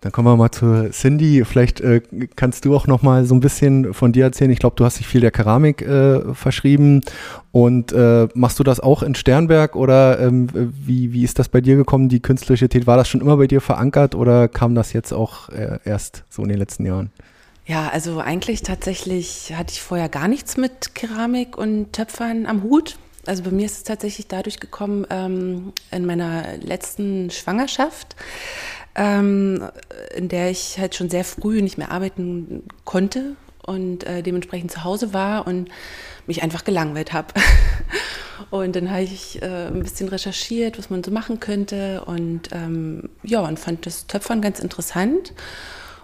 [0.01, 1.43] Dann kommen wir mal zu Cindy.
[1.43, 2.01] Vielleicht äh,
[2.35, 4.51] kannst du auch noch mal so ein bisschen von dir erzählen.
[4.51, 7.01] Ich glaube, du hast dich viel der Keramik äh, verschrieben.
[7.51, 11.61] Und äh, machst du das auch in Sternberg oder ähm, wie, wie ist das bei
[11.61, 12.87] dir gekommen, die künstlerische Tätigkeit?
[12.87, 16.43] War das schon immer bei dir verankert oder kam das jetzt auch äh, erst so
[16.43, 17.09] in den letzten Jahren?
[17.67, 22.97] Ja, also eigentlich tatsächlich hatte ich vorher gar nichts mit Keramik und Töpfern am Hut.
[23.25, 28.15] Also bei mir ist es tatsächlich dadurch gekommen, ähm, in meiner letzten Schwangerschaft
[28.97, 29.69] ähm,
[30.15, 34.83] in der ich halt schon sehr früh nicht mehr arbeiten konnte und äh, dementsprechend zu
[34.83, 35.69] Hause war und
[36.25, 37.33] mich einfach gelangweilt habe.
[38.49, 43.09] und dann habe ich äh, ein bisschen recherchiert, was man so machen könnte und ähm,
[43.23, 45.33] ja, und fand das Töpfern ganz interessant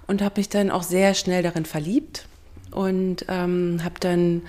[0.07, 2.25] und habe mich dann auch sehr schnell darin verliebt
[2.71, 4.43] und ähm, habe dann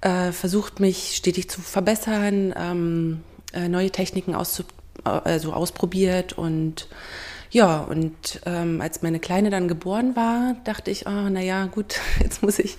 [0.00, 3.20] äh, versucht, mich stetig zu verbessern, ähm,
[3.52, 4.64] äh, neue Techniken auszu
[5.04, 6.88] also ausprobiert und
[7.50, 12.42] ja, und ähm, als meine Kleine dann geboren war, dachte ich, oh, naja, gut, jetzt
[12.42, 12.76] muss ich,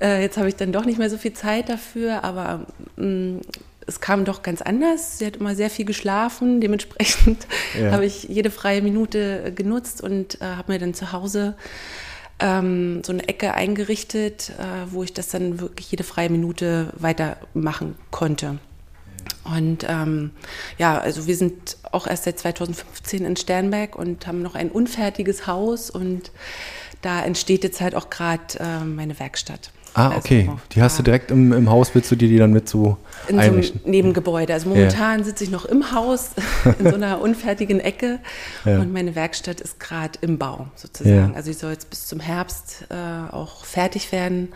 [0.00, 3.38] äh, jetzt habe ich dann doch nicht mehr so viel Zeit dafür, aber mm,
[3.86, 5.18] es kam doch ganz anders.
[5.18, 7.46] Sie hat immer sehr viel geschlafen, dementsprechend
[7.80, 7.92] ja.
[7.92, 11.56] habe ich jede freie Minute genutzt und äh, habe mir dann zu Hause
[12.38, 17.96] ähm, so eine Ecke eingerichtet, äh, wo ich das dann wirklich jede freie Minute weitermachen
[18.10, 18.58] konnte.
[19.44, 20.32] Und ähm,
[20.76, 25.46] ja, also wir sind auch erst seit 2015 in Sternberg und haben noch ein unfertiges
[25.46, 26.32] Haus und
[27.02, 29.70] da entsteht jetzt halt auch gerade äh, meine Werkstatt.
[29.96, 30.46] Ah, also okay.
[30.50, 32.98] Also, die hast du direkt im, im Haus, willst du dir die dann mit so
[33.28, 33.80] in einrichten?
[33.80, 34.52] so einem Nebengebäude.
[34.52, 35.24] Also momentan ja.
[35.24, 36.32] sitze ich noch im Haus,
[36.78, 38.18] in so einer unfertigen Ecke
[38.66, 38.78] ja.
[38.78, 41.30] und meine Werkstatt ist gerade im Bau sozusagen.
[41.30, 41.34] Ja.
[41.34, 44.50] Also ich soll jetzt bis zum Herbst äh, auch fertig werden,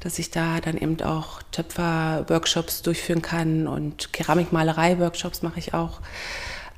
[0.00, 6.00] dass ich da dann eben auch Töpfer-Workshops durchführen kann und Keramikmalerei-Workshops mache ich auch,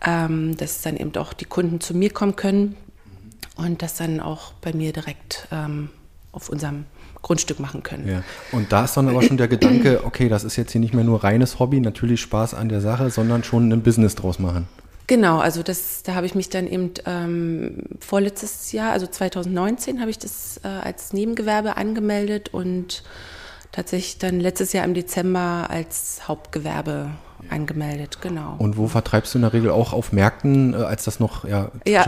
[0.06, 2.76] ähm, dass dann eben auch die Kunden zu mir kommen können
[3.56, 5.88] und das dann auch bei mir direkt ähm,
[6.32, 6.84] auf unserem
[7.22, 8.08] Grundstück machen können.
[8.08, 8.22] Ja.
[8.52, 11.04] Und da ist dann aber schon der Gedanke, okay, das ist jetzt hier nicht mehr
[11.04, 14.68] nur reines Hobby, natürlich Spaß an der Sache, sondern schon ein Business draus machen.
[15.08, 20.10] Genau, also das, da habe ich mich dann eben ähm, vorletztes Jahr, also 2019, habe
[20.10, 23.02] ich das äh, als Nebengewerbe angemeldet und
[23.72, 27.10] tatsächlich dann letztes Jahr im Dezember als Hauptgewerbe
[27.50, 28.56] angemeldet, genau.
[28.58, 31.70] Und wo vertreibst du in der Regel auch auf Märkten, äh, als das noch ja,
[31.86, 32.06] ja.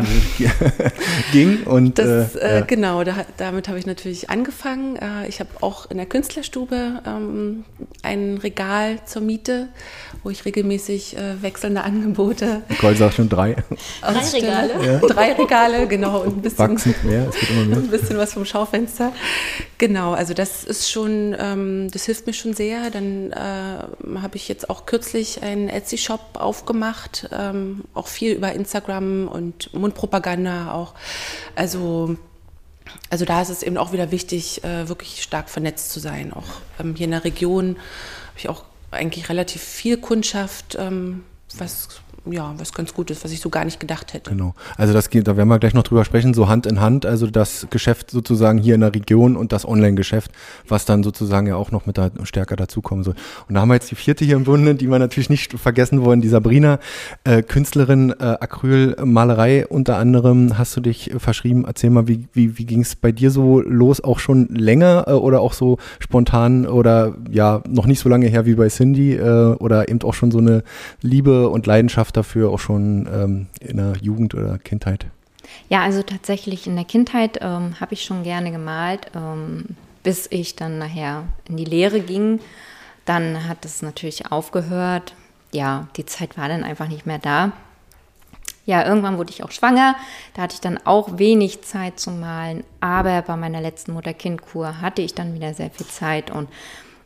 [1.32, 1.62] ging?
[1.64, 2.60] Und, das, äh, ja.
[2.62, 4.96] Genau, da, damit habe ich natürlich angefangen.
[4.96, 7.64] Äh, ich habe auch in der Künstlerstube ähm,
[8.02, 9.68] ein Regal zur Miete,
[10.22, 12.62] wo ich regelmäßig äh, wechselnde Angebote.
[12.68, 13.56] Nicole sagt schon drei.
[14.02, 14.72] Drei Regale?
[14.84, 14.98] Ja.
[14.98, 16.20] Drei Regale, genau.
[16.20, 17.76] Und ein bisschen, Wachsend mehr, es wird immer mehr.
[17.80, 19.12] Ein bisschen was vom Schaufenster.
[19.78, 22.90] Genau, also das ist schon, ähm, das hilft mir schon sehr.
[22.90, 29.28] Dann äh, habe ich jetzt auch kürzlich einen Etsy-Shop aufgemacht, ähm, auch viel über Instagram
[29.28, 30.94] und Mundpropaganda auch.
[31.54, 32.16] Also
[33.08, 36.32] also da ist es eben auch wieder wichtig, äh, wirklich stark vernetzt zu sein.
[36.32, 36.46] Auch
[36.78, 41.24] ähm, hier in der Region habe ich auch eigentlich relativ viel Kundschaft, ähm,
[41.56, 41.88] was
[42.26, 44.30] ja, was ganz gut ist, was ich so gar nicht gedacht hätte.
[44.30, 44.54] Genau.
[44.76, 47.26] Also das geht, da werden wir gleich noch drüber sprechen, so Hand in Hand, also
[47.26, 50.30] das Geschäft sozusagen hier in der Region und das Online-Geschäft,
[50.68, 53.14] was dann sozusagen ja auch noch mit da stärker dazukommen soll.
[53.48, 56.04] Und da haben wir jetzt die vierte hier im Bunde, die wir natürlich nicht vergessen
[56.04, 56.78] wollen, die Sabrina,
[57.24, 61.64] äh, Künstlerin, äh, Acrylmalerei unter anderem, hast du dich verschrieben.
[61.66, 65.12] Erzähl mal, wie, wie, wie ging es bei dir so los, auch schon länger äh,
[65.12, 69.54] oder auch so spontan oder ja, noch nicht so lange her wie bei Cindy äh,
[69.54, 70.62] oder eben auch schon so eine
[71.00, 75.06] Liebe und Leidenschaft dafür auch schon ähm, in der Jugend oder Kindheit?
[75.68, 80.56] Ja, also tatsächlich in der Kindheit ähm, habe ich schon gerne gemalt, ähm, bis ich
[80.56, 82.40] dann nachher in die Lehre ging.
[83.04, 85.14] Dann hat es natürlich aufgehört.
[85.52, 87.52] Ja, die Zeit war dann einfach nicht mehr da.
[88.66, 89.96] Ja, irgendwann wurde ich auch schwanger.
[90.34, 92.62] Da hatte ich dann auch wenig Zeit zum Malen.
[92.80, 96.48] Aber bei meiner letzten Mutter-Kind-Kur hatte ich dann wieder sehr viel Zeit und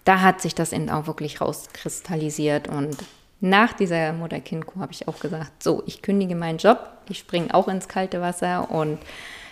[0.04, 2.96] da hat sich das eben auch wirklich rauskristallisiert und
[3.40, 7.68] nach dieser Mutter-Kind-Kur habe ich auch gesagt, so, ich kündige meinen Job, ich springe auch
[7.68, 8.98] ins kalte Wasser und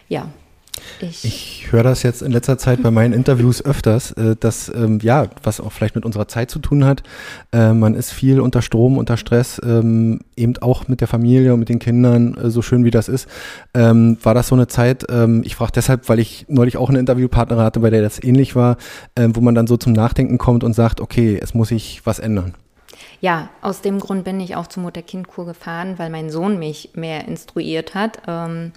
[0.08, 0.28] ja,
[1.00, 4.98] ich, ich höre das jetzt in letzter Zeit bei meinen Interviews öfters, äh, dass, ähm,
[5.02, 7.02] ja, was auch vielleicht mit unserer Zeit zu tun hat.
[7.52, 11.60] Äh, man ist viel unter Strom, unter Stress, ähm, eben auch mit der Familie und
[11.60, 13.28] mit den Kindern, äh, so schön wie das ist.
[13.74, 16.98] Ähm, war das so eine Zeit, ähm, ich frage deshalb, weil ich neulich auch eine
[16.98, 18.76] Interviewpartnerin hatte, bei der das ähnlich war,
[19.14, 22.18] äh, wo man dann so zum Nachdenken kommt und sagt, okay, es muss sich was
[22.18, 22.54] ändern.
[23.22, 27.28] Ja, aus dem Grund bin ich auch zur Mutter-Kind-Kur gefahren, weil mein Sohn mich mehr
[27.28, 28.20] instruiert hat.
[28.26, 28.72] Ähm,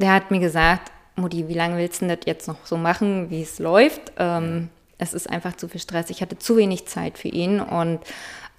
[0.00, 3.42] der hat mir gesagt, Mutti, wie lange willst du das jetzt noch so machen, wie
[3.42, 4.12] es läuft?
[4.16, 6.08] Ähm, es ist einfach zu viel Stress.
[6.08, 8.00] Ich hatte zu wenig Zeit für ihn und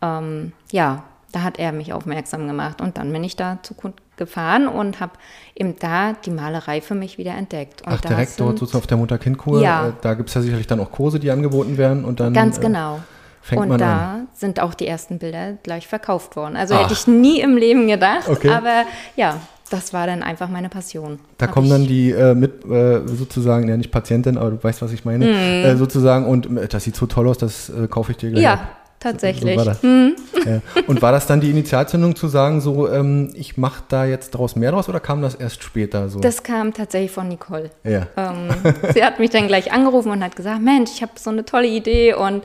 [0.03, 3.73] ähm, ja, da hat er mich aufmerksam gemacht und dann bin ich da zu
[4.15, 5.13] gefahren und habe
[5.55, 7.81] eben da die Malerei für mich wieder entdeckt.
[7.81, 9.59] Und Ach, direkt sind, dort sozusagen auf der Mutter-Kind-Kur?
[9.59, 9.87] Ja.
[9.87, 12.33] Äh, da gibt es ja sicherlich dann auch Kurse, die angeboten werden und dann.
[12.33, 12.99] Ganz äh, genau.
[13.47, 14.27] Fängt und da an.
[14.33, 16.57] sind auch die ersten Bilder gleich verkauft worden.
[16.57, 16.83] Also Ach.
[16.83, 18.49] hätte ich nie im Leben gedacht, okay.
[18.49, 18.83] aber
[19.15, 21.19] ja, das war dann einfach meine Passion.
[21.37, 24.91] Da kommen dann die äh, mit äh, sozusagen, ja nicht Patientin, aber du weißt, was
[24.91, 25.65] ich meine, mm.
[25.65, 28.43] äh, sozusagen und äh, das sieht so toll aus, das äh, kaufe ich dir gleich.
[28.43, 28.67] Ja, ab.
[28.99, 29.53] tatsächlich.
[29.53, 29.83] So, war das.
[29.83, 30.09] Mm.
[30.45, 30.61] Ja.
[30.87, 34.55] Und war das dann die Initialzündung zu sagen, so ähm, ich mache da jetzt daraus
[34.55, 36.19] mehr draus oder kam das erst später so?
[36.19, 37.69] Das kam tatsächlich von Nicole.
[37.83, 38.07] Ja.
[38.15, 38.49] Ähm,
[38.93, 41.67] sie hat mich dann gleich angerufen und hat gesagt, Mensch, ich habe so eine tolle
[41.67, 42.43] Idee und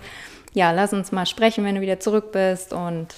[0.55, 2.73] ja, lass uns mal sprechen, wenn du wieder zurück bist.
[2.73, 3.09] Und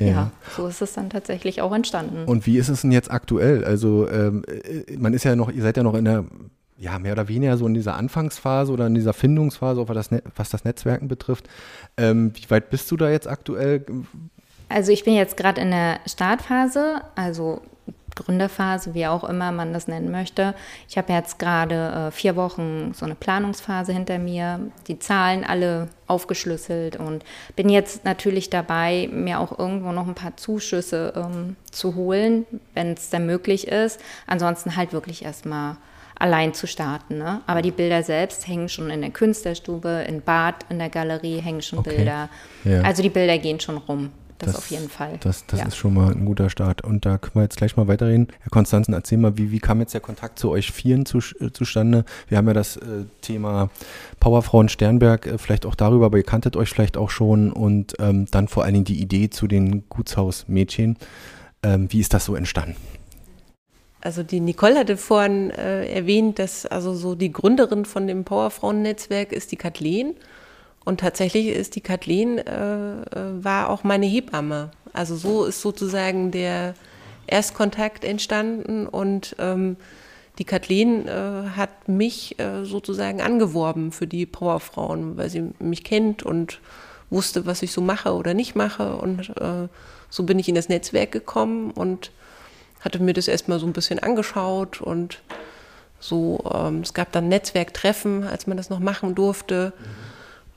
[0.00, 0.06] ja.
[0.06, 0.30] ja.
[0.56, 2.24] so ist es dann tatsächlich auch entstanden.
[2.24, 3.64] Und wie ist es denn jetzt aktuell?
[3.64, 6.24] Also ähm, äh, man ist ja noch, ihr seid ja noch in der,
[6.78, 10.20] ja, mehr oder weniger so in dieser Anfangsphase oder in dieser Findungsphase, auch was das,
[10.36, 11.48] was das Netzwerken betrifft.
[11.96, 13.84] Ähm, wie weit bist du da jetzt aktuell?
[14.68, 17.62] Also ich bin jetzt gerade in der Startphase, also
[18.14, 20.54] Gründerphase, wie auch immer man das nennen möchte.
[20.88, 25.88] Ich habe jetzt gerade äh, vier Wochen so eine Planungsphase hinter mir, die Zahlen alle
[26.06, 27.24] aufgeschlüsselt und
[27.56, 32.92] bin jetzt natürlich dabei, mir auch irgendwo noch ein paar Zuschüsse ähm, zu holen, wenn
[32.92, 34.00] es dann möglich ist.
[34.26, 35.76] Ansonsten halt wirklich erstmal
[36.16, 37.18] allein zu starten.
[37.18, 37.40] Ne?
[37.46, 41.62] Aber die Bilder selbst hängen schon in der Künstlerstube, in Bad, in der Galerie hängen
[41.62, 41.96] schon okay.
[41.96, 42.28] Bilder.
[42.64, 42.82] Ja.
[42.82, 44.10] Also die Bilder gehen schon rum.
[44.38, 45.18] Das, das, auf jeden Fall.
[45.20, 45.66] Das, das ja.
[45.66, 46.82] ist schon mal ein guter Start.
[46.82, 48.28] Und da können wir jetzt gleich mal weiterreden.
[48.40, 51.50] Herr Konstanzen, erzähl mal, wie, wie kam jetzt der Kontakt zu euch Vieren zu, äh,
[51.52, 52.04] zustande?
[52.28, 53.70] Wir haben ja das äh, Thema
[54.20, 58.26] Powerfrauen Sternberg äh, vielleicht auch darüber, aber ihr kanntet euch vielleicht auch schon und ähm,
[58.30, 60.98] dann vor allen Dingen die Idee zu den Gutshausmädchen.
[61.62, 62.76] Ähm, wie ist das so entstanden?
[64.00, 69.32] Also die Nicole hatte vorhin äh, erwähnt, dass also so die Gründerin von dem Powerfrauen-Netzwerk
[69.32, 70.14] ist die Kathleen.
[70.84, 73.04] Und tatsächlich ist die Kathleen, äh, äh,
[73.42, 74.70] war auch meine Hebamme.
[74.92, 76.74] Also so ist sozusagen der
[77.26, 79.76] Erstkontakt entstanden und ähm,
[80.38, 86.22] die Kathleen äh, hat mich äh, sozusagen angeworben für die Powerfrauen, weil sie mich kennt
[86.22, 86.60] und
[87.08, 88.96] wusste, was ich so mache oder nicht mache.
[88.96, 89.68] Und äh,
[90.10, 92.10] so bin ich in das Netzwerk gekommen und
[92.80, 95.22] hatte mir das erstmal so ein bisschen angeschaut und
[95.98, 99.72] so, ähm, es gab dann Netzwerktreffen, als man das noch machen durfte.
[99.78, 100.13] Mhm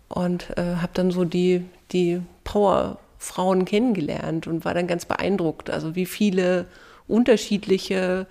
[0.10, 5.96] und äh, habe dann so die, die Powerfrauen kennengelernt und war dann ganz beeindruckt, also
[5.96, 6.66] wie viele
[7.08, 8.28] unterschiedliche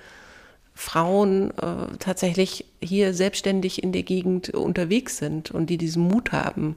[0.74, 6.76] Frauen äh, tatsächlich hier selbstständig in der Gegend unterwegs sind und die diesen Mut haben.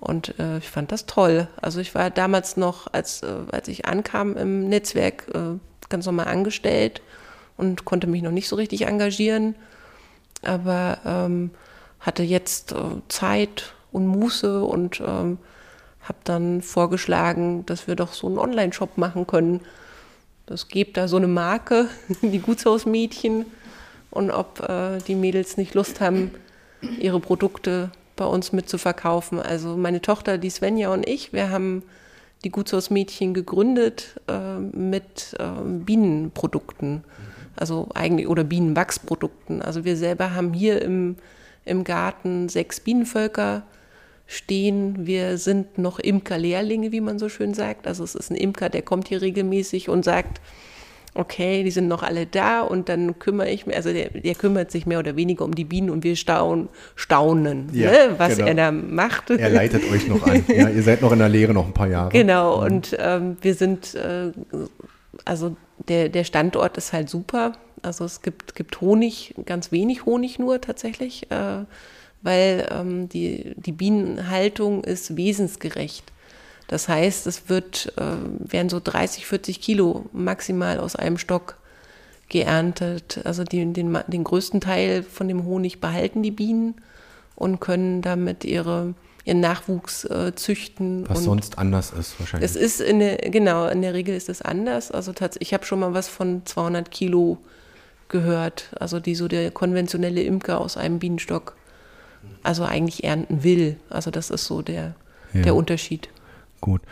[0.00, 1.48] Und äh, ich fand das toll.
[1.60, 6.28] Also ich war damals noch, als, äh, als ich ankam im Netzwerk, äh, ganz normal
[6.28, 7.02] angestellt
[7.56, 9.54] und konnte mich noch nicht so richtig engagieren,
[10.42, 11.50] aber ähm,
[12.00, 12.76] hatte jetzt äh,
[13.08, 15.38] Zeit und Muße und ähm,
[16.02, 19.60] habe dann vorgeschlagen, dass wir doch so einen Online-Shop machen können.
[20.46, 21.88] Das gibt da so eine Marke,
[22.22, 23.46] die Gutshausmädchen,
[24.10, 26.30] und ob äh, die Mädels nicht Lust haben,
[26.98, 29.40] ihre Produkte bei uns mitzuverkaufen.
[29.40, 31.82] Also meine Tochter, die Svenja und ich, wir haben
[32.44, 37.04] die Gutshausmädchen gegründet äh, mit äh, Bienenprodukten,
[37.56, 39.60] also eigentlich oder Bienenwachsprodukten.
[39.60, 41.16] Also wir selber haben hier im,
[41.64, 43.64] im Garten sechs Bienenvölker
[44.28, 45.06] stehen.
[45.06, 47.86] Wir sind noch Imkerlehrlinge, wie man so schön sagt.
[47.86, 50.40] Also es ist ein Imker, der kommt hier regelmäßig und sagt,
[51.14, 54.70] okay, die sind noch alle da und dann kümmere ich mich, also der, der kümmert
[54.70, 58.48] sich mehr oder weniger um die Bienen und wir staun, staunen, ja, ne, was genau.
[58.48, 59.30] er da macht.
[59.30, 60.44] Er leitet euch noch an.
[60.46, 62.10] Ja, ihr seid noch in der Lehre noch ein paar Jahre.
[62.10, 62.66] Genau, mhm.
[62.66, 64.30] und ähm, wir sind, äh,
[65.24, 65.56] also
[65.88, 67.54] der, der Standort ist halt super.
[67.82, 71.30] Also es gibt, gibt Honig, ganz wenig Honig nur tatsächlich.
[71.30, 71.64] Äh,
[72.22, 76.04] weil ähm, die, die Bienenhaltung ist wesensgerecht.
[76.66, 81.56] Das heißt, es wird, äh, werden so 30, 40 Kilo maximal aus einem Stock
[82.28, 83.20] geerntet.
[83.24, 86.74] Also die, den, den größten Teil von dem Honig behalten die Bienen
[87.36, 91.08] und können damit ihre, ihren Nachwuchs äh, züchten.
[91.08, 92.50] Was sonst anders ist wahrscheinlich.
[92.50, 94.90] Es ist in der, genau, in der Regel ist es anders.
[94.90, 97.38] Also ich habe schon mal was von 200 Kilo
[98.08, 101.57] gehört, also die so der konventionelle Imker aus einem Bienenstock
[102.42, 103.76] also eigentlich ernten will.
[103.90, 104.94] Also das ist so der,
[105.32, 105.42] ja.
[105.42, 106.08] der Unterschied.
[106.60, 106.82] Gut.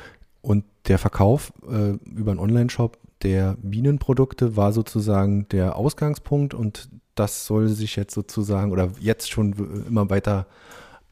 [0.42, 7.46] Und der Verkauf äh, über einen Online-Shop der Bienenprodukte war sozusagen der Ausgangspunkt und das
[7.46, 10.46] soll sich jetzt sozusagen oder jetzt schon immer weiter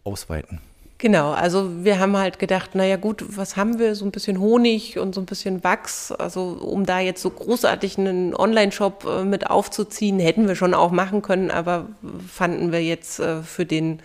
[0.04, 0.60] ausweiten.
[1.04, 3.94] Genau, also wir haben halt gedacht, naja gut, was haben wir?
[3.94, 6.12] So ein bisschen Honig und so ein bisschen Wachs.
[6.12, 10.92] Also um da jetzt so großartig einen Online-Shop äh, mit aufzuziehen, hätten wir schon auch
[10.92, 11.90] machen können, aber
[12.26, 14.00] fanden wir jetzt äh, für den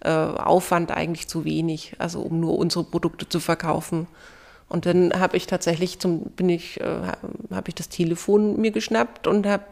[0.00, 4.08] äh, Aufwand eigentlich zu wenig, also um nur unsere Produkte zu verkaufen.
[4.68, 9.46] Und dann habe ich tatsächlich zum, bin ich, habe ich das Telefon mir geschnappt und
[9.46, 9.66] habe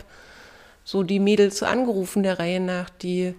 [0.85, 3.35] so die Mädels angerufen der Reihe nach, die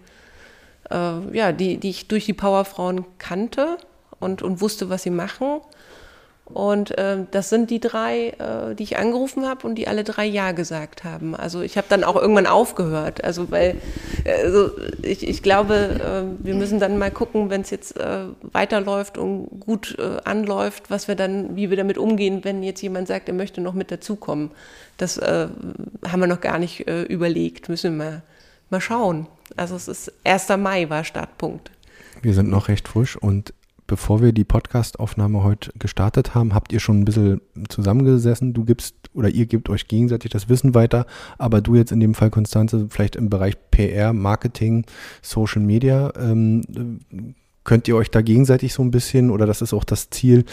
[0.90, 3.78] äh, ja, die, die ich durch die Powerfrauen kannte
[4.20, 5.62] und, und wusste, was sie machen.
[6.54, 10.26] Und äh, das sind die drei, äh, die ich angerufen habe und die alle drei
[10.26, 11.36] Ja gesagt haben.
[11.36, 13.24] Also ich habe dann auch irgendwann aufgehört.
[13.24, 13.76] Also weil
[14.26, 14.72] also
[15.04, 19.60] ich, ich glaube, äh, wir müssen dann mal gucken, wenn es jetzt äh, weiterläuft und
[19.60, 23.36] gut äh, anläuft, was wir dann, wie wir damit umgehen, wenn jetzt jemand sagt, er
[23.36, 24.50] möchte noch mit dazukommen.
[24.98, 25.48] Das äh,
[26.08, 27.70] haben wir noch gar nicht äh, überlegt.
[27.70, 28.22] Müssen wir mal,
[28.72, 29.28] mal schauen.
[29.56, 30.50] Also es ist 1.
[30.58, 31.72] Mai war Startpunkt.
[32.22, 33.54] Wir sind noch recht frisch und
[33.90, 38.54] bevor wir die Podcast-Aufnahme heute gestartet haben, habt ihr schon ein bisschen zusammengesessen.
[38.54, 41.06] Du gibst oder ihr gebt euch gegenseitig das Wissen weiter,
[41.38, 44.86] aber du jetzt in dem Fall, Konstanze, vielleicht im Bereich PR, Marketing,
[45.22, 47.00] Social Media, ähm,
[47.64, 50.46] könnt ihr euch da gegenseitig so ein bisschen oder das ist auch das Ziel,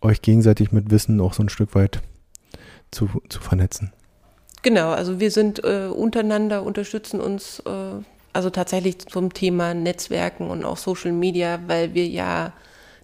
[0.00, 2.00] euch gegenseitig mit Wissen auch so ein Stück weit
[2.90, 3.92] zu, zu vernetzen?
[4.62, 10.64] Genau, also wir sind äh, untereinander, unterstützen uns äh, also tatsächlich zum Thema Netzwerken und
[10.64, 12.52] auch Social Media, weil wir ja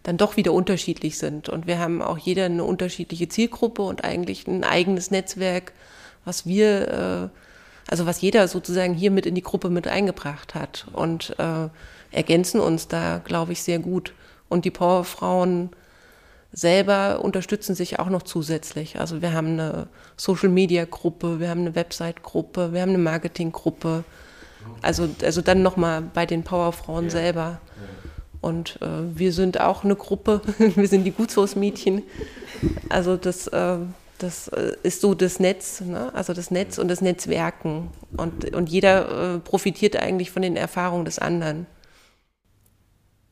[0.05, 1.49] dann doch wieder unterschiedlich sind.
[1.49, 5.73] Und wir haben auch jeder eine unterschiedliche Zielgruppe und eigentlich ein eigenes Netzwerk,
[6.25, 10.87] was wir, äh, also was jeder sozusagen hier mit in die Gruppe mit eingebracht hat
[10.93, 11.69] und äh,
[12.13, 14.15] ergänzen uns da, glaube ich, sehr gut.
[14.49, 15.71] Und die Powerfrauen
[16.59, 18.99] selber unterstützen sich auch noch zusätzlich.
[18.99, 24.03] Also wir haben eine Social-Media-Gruppe, wir haben eine Website-Gruppe, wir haben eine Marketing-Gruppe.
[24.83, 27.11] Also, also dann nochmal bei den Powerfrauen ja.
[27.11, 27.61] selber.
[28.41, 32.03] Und äh, wir sind auch eine Gruppe, wir sind die Gutshausmädchen.
[32.89, 33.79] Also das, äh,
[34.19, 36.13] das äh, ist so das Netz, ne?
[36.13, 37.91] also das Netz und das Netzwerken.
[38.17, 41.67] Und, und jeder äh, profitiert eigentlich von den Erfahrungen des anderen.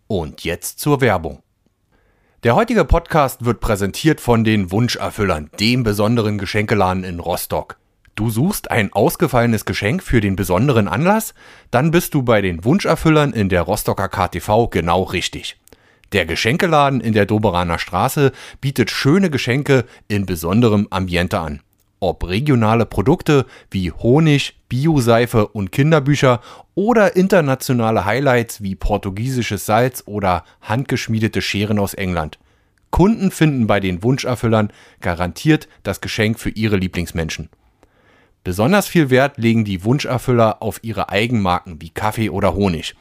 [0.07, 1.43] Und jetzt zur Werbung.
[2.47, 7.77] Der heutige Podcast wird präsentiert von den Wunscherfüllern, dem besonderen Geschenkeladen in Rostock.
[8.15, 11.35] Du suchst ein ausgefallenes Geschenk für den besonderen Anlass?
[11.73, 15.57] Dann bist du bei den Wunscherfüllern in der Rostocker KTV genau richtig.
[16.13, 18.31] Der Geschenkeladen in der Doberaner Straße
[18.61, 21.63] bietet schöne Geschenke in besonderem Ambiente an.
[22.01, 26.41] Ob regionale Produkte wie Honig, Bioseife und Kinderbücher
[26.75, 32.39] oder internationale Highlights wie portugiesisches Salz oder handgeschmiedete Scheren aus England.
[32.91, 37.49] Kunden finden bei den Wunscherfüllern garantiert das Geschenk für ihre Lieblingsmenschen.
[38.45, 42.95] Besonders viel Wert legen die Wunscherfüller auf ihre Eigenmarken wie Kaffee oder Honig.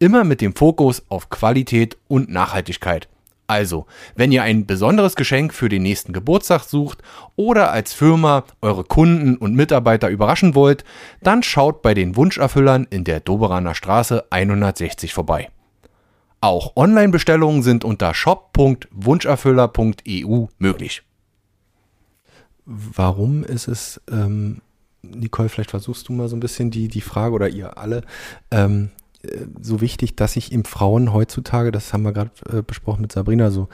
[0.00, 3.08] Immer mit dem Fokus auf Qualität und Nachhaltigkeit.
[3.48, 6.98] Also, wenn ihr ein besonderes Geschenk für den nächsten Geburtstag sucht
[7.34, 10.84] oder als Firma eure Kunden und Mitarbeiter überraschen wollt,
[11.22, 15.48] dann schaut bei den Wunscherfüllern in der Doberaner Straße 160 vorbei.
[16.42, 21.02] Auch Online-Bestellungen sind unter shop.wunscherfüller.eu möglich.
[22.66, 24.60] Warum ist es, ähm,
[25.00, 28.02] Nicole, vielleicht versuchst du mal so ein bisschen die, die Frage oder ihr alle,
[28.50, 28.90] ähm,
[29.60, 33.50] so wichtig, dass sich eben Frauen heutzutage, das haben wir gerade äh, besprochen mit Sabrina,
[33.50, 33.68] so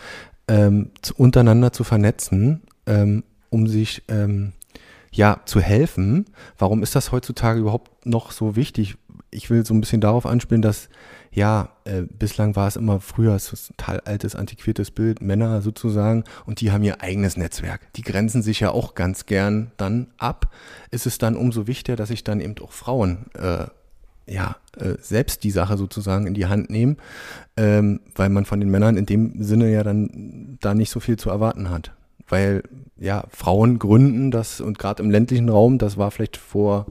[0.48, 4.52] ähm, zu, untereinander zu vernetzen, ähm, um sich ähm,
[5.12, 6.26] ja zu helfen.
[6.58, 8.96] Warum ist das heutzutage überhaupt noch so wichtig?
[9.30, 10.88] Ich will so ein bisschen darauf anspielen, dass
[11.34, 15.62] ja, äh, bislang war es immer früher, es ist ein total altes, antiquiertes Bild, Männer
[15.62, 17.92] sozusagen, und die haben ihr eigenes Netzwerk.
[17.94, 20.52] Die grenzen sich ja auch ganz gern dann ab.
[20.92, 23.66] Ist es dann umso wichtiger, dass sich dann eben auch Frauen äh,
[24.26, 26.96] ja, äh, selbst die Sache sozusagen in die Hand nehmen,
[27.56, 31.18] ähm, weil man von den Männern in dem Sinne ja dann da nicht so viel
[31.18, 31.92] zu erwarten hat.
[32.28, 32.62] Weil
[32.96, 36.86] ja, Frauen gründen das und gerade im ländlichen Raum, das war vielleicht vor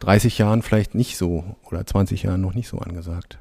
[0.00, 3.38] 30 Jahren vielleicht nicht so oder 20 Jahren noch nicht so angesagt.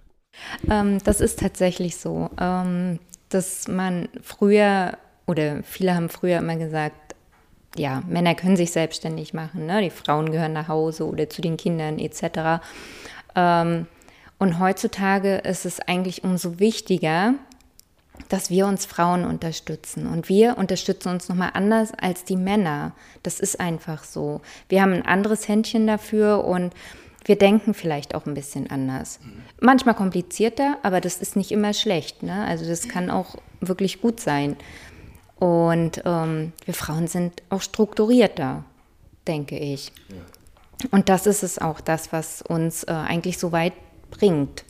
[0.70, 7.07] Ähm, das ist tatsächlich so, ähm, dass man früher oder viele haben früher immer gesagt,
[7.80, 9.82] ja, Männer können sich selbstständig machen, ne?
[9.82, 12.64] die Frauen gehören nach Hause oder zu den Kindern etc.
[13.36, 13.88] Ähm,
[14.40, 17.34] und heutzutage ist es eigentlich umso wichtiger,
[18.30, 20.08] dass wir uns Frauen unterstützen.
[20.08, 22.94] Und wir unterstützen uns nochmal anders als die Männer.
[23.24, 24.42] Das ist einfach so.
[24.70, 26.74] Wir haben ein anderes Händchen dafür und
[27.26, 29.20] wir denken vielleicht auch ein bisschen anders.
[29.60, 32.24] Manchmal komplizierter, aber das ist nicht immer schlecht.
[32.24, 32.46] Ne?
[32.46, 34.56] Also das kann auch wirklich gut sein.
[35.40, 38.64] Und ähm, wir Frauen sind auch strukturierter,
[39.28, 39.92] denke ich.
[40.10, 40.16] Ja.
[40.92, 43.74] Und das ist es auch, das, was uns äh, eigentlich so weit
[44.10, 44.64] bringt.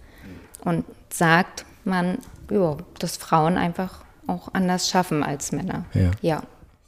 [0.63, 2.19] Und sagt man,
[2.51, 5.85] ja, dass Frauen einfach auch anders schaffen als Männer.
[5.93, 6.11] Ja.
[6.21, 6.43] ja.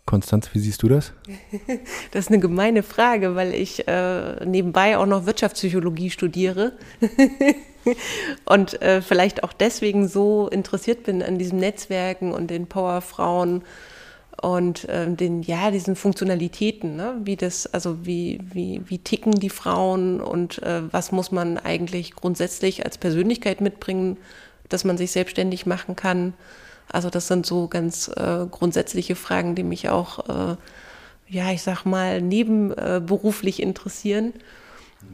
[0.05, 1.13] Konstanz, wie siehst du das?
[2.11, 6.73] Das ist eine gemeine Frage, weil ich äh, nebenbei auch noch Wirtschaftspsychologie studiere
[8.45, 13.63] und äh, vielleicht auch deswegen so interessiert bin an diesem Netzwerken und den Powerfrauen
[14.41, 17.15] und äh, den ja diesen Funktionalitäten, ne?
[17.23, 22.15] wie das also wie wie wie ticken die Frauen und äh, was muss man eigentlich
[22.15, 24.17] grundsätzlich als Persönlichkeit mitbringen,
[24.69, 26.33] dass man sich selbstständig machen kann.
[26.87, 30.55] Also das sind so ganz äh, grundsätzliche Fragen, die mich auch äh,
[31.27, 34.33] ja ich sag mal nebenberuflich interessieren.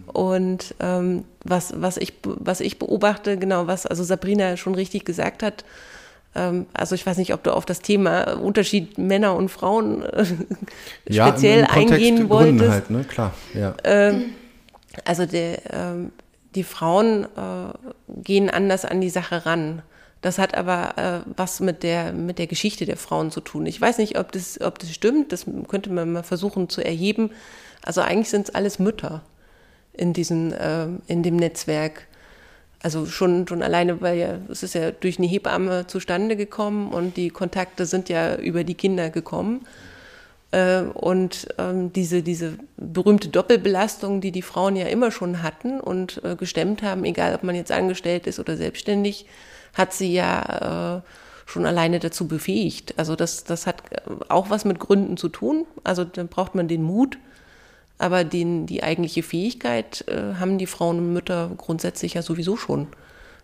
[0.08, 5.44] Und ähm, was, was, ich, was ich beobachte, genau, was also Sabrina schon richtig gesagt
[5.44, 5.66] hat,
[6.36, 10.26] ähm, also ich weiß nicht, ob du auf das Thema Unterschied Männer und Frauen äh,
[11.10, 12.70] ja, speziell im, im eingehen wolltest.
[12.70, 13.04] Halt, ne?
[13.04, 13.76] Klar, ja.
[13.84, 14.34] Ähm,
[15.04, 16.12] also der, ähm,
[16.56, 17.74] die Frauen äh,
[18.24, 19.82] gehen anders an die Sache ran.
[20.22, 23.66] Das hat aber äh, was mit der, mit der Geschichte der Frauen zu tun.
[23.66, 27.32] Ich weiß nicht, ob das, ob das stimmt, das könnte man mal versuchen zu erheben.
[27.84, 29.22] Also eigentlich sind es alles Mütter
[29.98, 32.08] in, diesen, äh, in dem Netzwerk.
[32.82, 37.18] Also schon, schon alleine, weil ja, es ist ja durch eine Hebamme zustande gekommen und
[37.18, 39.66] die Kontakte sind ja über die Kinder gekommen.
[40.52, 46.24] Äh, und ähm, diese, diese berühmte Doppelbelastung, die die Frauen ja immer schon hatten und
[46.24, 49.26] äh, gestemmt haben, egal ob man jetzt angestellt ist oder selbstständig,
[49.74, 51.02] hat sie ja äh,
[51.46, 52.94] schon alleine dazu befähigt.
[52.98, 53.84] Also das, das hat
[54.30, 55.66] auch was mit Gründen zu tun.
[55.84, 57.18] Also dann braucht man den Mut,
[57.98, 62.88] aber den, die eigentliche Fähigkeit äh, haben die Frauen und Mütter grundsätzlich ja sowieso schon.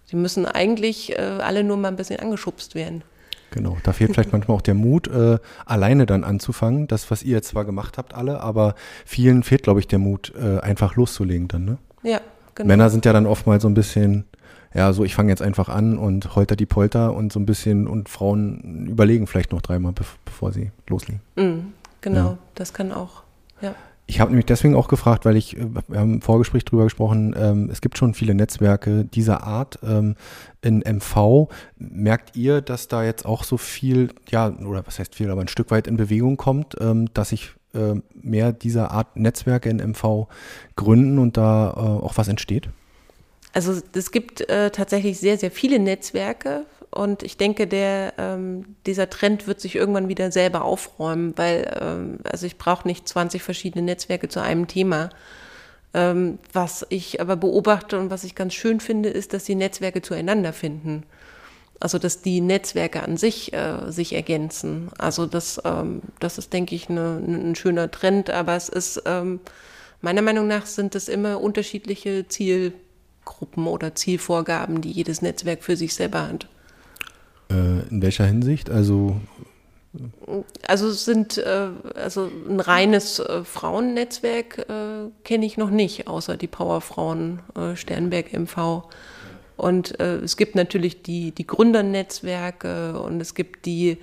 [0.05, 3.03] Sie müssen eigentlich äh, alle nur mal ein bisschen angeschubst werden.
[3.51, 6.87] Genau, da fehlt vielleicht manchmal auch der Mut, äh, alleine dann anzufangen.
[6.87, 8.75] Das, was ihr jetzt zwar gemacht habt, alle, aber
[9.05, 11.77] vielen fehlt, glaube ich, der Mut, äh, einfach loszulegen dann, ne?
[12.01, 12.21] Ja,
[12.55, 12.67] genau.
[12.67, 14.23] Männer sind ja dann oftmals so ein bisschen,
[14.73, 17.87] ja, so ich fange jetzt einfach an und holter die Polter und so ein bisschen
[17.87, 19.93] und Frauen überlegen vielleicht noch dreimal,
[20.25, 21.21] bevor sie loslegen.
[21.35, 22.37] Mhm, genau, ja.
[22.55, 23.23] das kann auch,
[23.61, 23.75] ja.
[24.11, 27.33] Ich habe nämlich deswegen auch gefragt, weil ich, äh, wir haben im Vorgespräch drüber gesprochen,
[27.39, 30.15] ähm, es gibt schon viele Netzwerke dieser Art ähm,
[30.61, 31.47] in MV.
[31.77, 35.47] Merkt ihr, dass da jetzt auch so viel, ja, oder was heißt viel, aber ein
[35.47, 40.27] Stück weit in Bewegung kommt, ähm, dass sich äh, mehr dieser Art Netzwerke in MV
[40.75, 42.67] gründen und da äh, auch was entsteht?
[43.53, 49.09] Also es gibt äh, tatsächlich sehr, sehr viele Netzwerke und ich denke, der, ähm, dieser
[49.09, 53.83] Trend wird sich irgendwann wieder selber aufräumen, weil ähm, also ich brauche nicht 20 verschiedene
[53.83, 55.09] Netzwerke zu einem Thema.
[55.93, 60.01] Ähm, was ich aber beobachte und was ich ganz schön finde, ist, dass die Netzwerke
[60.01, 61.03] zueinander finden.
[61.79, 64.89] Also dass die Netzwerke an sich äh, sich ergänzen.
[64.97, 69.39] Also das, ähm, das ist, denke ich, ne, ein schöner Trend, aber es ist ähm,
[70.01, 72.27] meiner Meinung nach sind es immer unterschiedliche
[73.21, 76.47] Zielgruppen oder Zielvorgaben, die jedes Netzwerk für sich selber hat.
[77.49, 78.69] Äh, in welcher Hinsicht?
[78.69, 79.19] Also
[80.65, 84.65] also es sind äh, also ein reines äh, Frauennetzwerk
[85.23, 87.39] kenne ich noch nicht, außer die Powerfrauen
[87.75, 88.83] Sternberg MV.
[89.57, 93.97] Und es gibt natürlich die, die Gründernetzwerke und es gibt die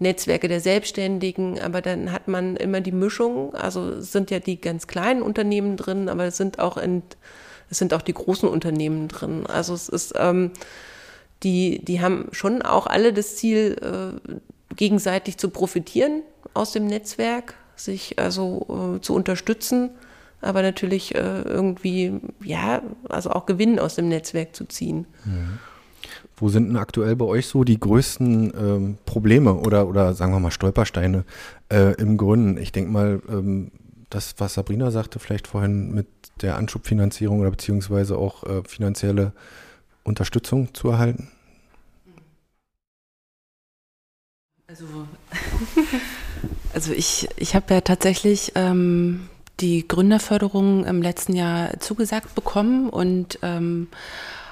[0.00, 3.54] Netzwerke der Selbstständigen, aber dann hat man immer die Mischung.
[3.54, 7.02] Also es sind ja die ganz kleinen Unternehmen drin, aber es sind auch in,
[7.70, 9.46] es sind auch die großen Unternehmen drin.
[9.46, 10.52] Also es ist ähm,
[11.42, 16.22] die, die haben schon auch alle das Ziel, äh, gegenseitig zu profitieren
[16.54, 19.90] aus dem Netzwerk, sich also äh, zu unterstützen,
[20.40, 25.06] aber natürlich äh, irgendwie, ja, also auch Gewinn aus dem Netzwerk zu ziehen.
[25.24, 25.58] Mhm.
[26.36, 30.40] Wo sind denn aktuell bei euch so die größten ähm, Probleme oder, oder sagen wir
[30.40, 31.24] mal Stolpersteine
[31.72, 32.58] äh, im Gründen?
[32.58, 33.70] Ich denke mal, ähm,
[34.10, 36.06] das, was Sabrina sagte, vielleicht vorhin mit
[36.40, 39.32] der Anschubfinanzierung oder beziehungsweise auch äh, finanzielle
[40.04, 41.30] Unterstützung zu erhalten?
[44.68, 44.86] Also,
[46.74, 49.28] also ich, ich habe ja tatsächlich ähm,
[49.60, 53.88] die Gründerförderung im letzten Jahr zugesagt bekommen und ähm,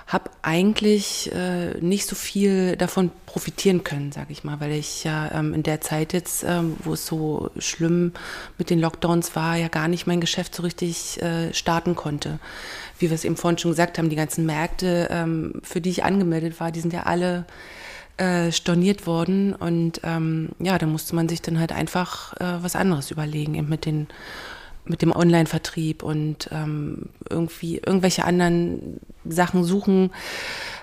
[0.06, 5.30] habe eigentlich äh, nicht so viel davon profitieren können, sage ich mal, weil ich ja
[5.32, 8.12] ähm, in der Zeit jetzt, ähm, wo es so schlimm
[8.58, 12.38] mit den Lockdowns war, ja gar nicht mein Geschäft so richtig äh, starten konnte.
[12.98, 16.04] Wie wir es eben vorhin schon gesagt haben, die ganzen Märkte, ähm, für die ich
[16.04, 17.46] angemeldet war, die sind ja alle
[18.18, 22.76] äh, storniert worden und ähm, ja, da musste man sich dann halt einfach äh, was
[22.76, 24.06] anderes überlegen, eben mit den
[24.86, 30.10] mit dem Online-Vertrieb und ähm, irgendwie irgendwelche anderen Sachen suchen,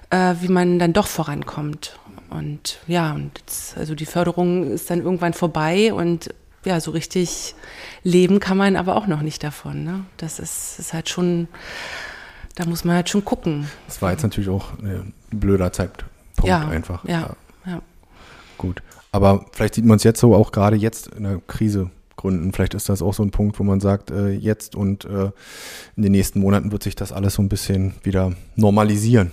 [0.10, 2.00] äh, wie man dann doch vorankommt.
[2.30, 6.34] Und ja, und jetzt, also die Förderung ist dann irgendwann vorbei und
[6.64, 7.56] ja, so richtig
[8.04, 9.84] leben kann man aber auch noch nicht davon.
[9.84, 10.06] Ne?
[10.18, 11.48] Das ist, ist halt schon,
[12.56, 13.68] da muss man halt schon gucken.
[13.88, 16.12] Das war jetzt natürlich auch ein blöder Zeitpunkt
[16.44, 17.04] ja, einfach.
[17.06, 17.36] Ja,
[17.66, 17.82] ja, ja.
[18.58, 18.82] Gut.
[19.12, 22.52] Aber vielleicht sieht man es jetzt so auch gerade jetzt in der Krise gründen.
[22.54, 25.32] Vielleicht ist das auch so ein Punkt, wo man sagt, äh, jetzt und äh,
[25.96, 29.32] in den nächsten Monaten wird sich das alles so ein bisschen wieder normalisieren.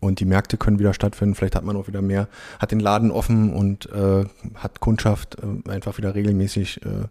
[0.00, 1.34] Und die Märkte können wieder stattfinden.
[1.34, 2.28] Vielleicht hat man auch wieder mehr,
[2.60, 4.24] hat den Laden offen und äh,
[4.54, 7.08] hat Kundschaft äh, einfach wieder regelmäßig äh,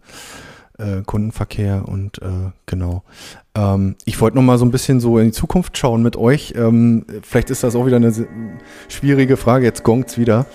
[0.81, 2.21] äh, Kundenverkehr und
[2.67, 3.03] genau.
[3.55, 6.53] Ähm, ich wollte noch mal so ein bisschen so in die Zukunft schauen mit euch.
[6.55, 8.13] Ähm, vielleicht ist das auch wieder eine
[8.87, 9.65] schwierige Frage.
[9.65, 10.45] Jetzt gongt's wieder.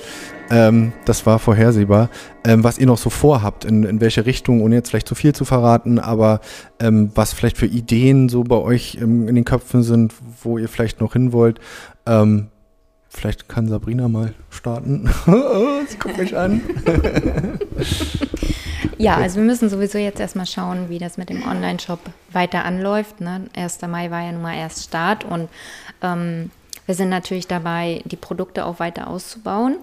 [0.52, 2.10] Ähm, das war vorhersehbar.
[2.44, 5.34] Ähm, was ihr noch so vorhabt, in, in welche Richtung, ohne jetzt vielleicht zu viel
[5.34, 6.42] zu verraten, aber
[6.78, 11.00] ähm, was vielleicht für Ideen so bei euch in den Köpfen sind, wo ihr vielleicht
[11.00, 11.58] noch hin wollt.
[12.04, 12.48] Ähm,
[13.08, 15.08] vielleicht kann Sabrina mal starten.
[15.88, 16.60] Sie guckt mich an.
[18.98, 22.00] ja, also wir müssen sowieso jetzt erstmal schauen, wie das mit dem Online-Shop
[22.30, 23.22] weiter anläuft.
[23.22, 23.46] Ne?
[23.56, 23.80] 1.
[23.88, 25.48] Mai war ja nun mal erst Start und
[26.02, 26.50] ähm,
[26.84, 29.76] wir sind natürlich dabei, die Produkte auch weiter auszubauen.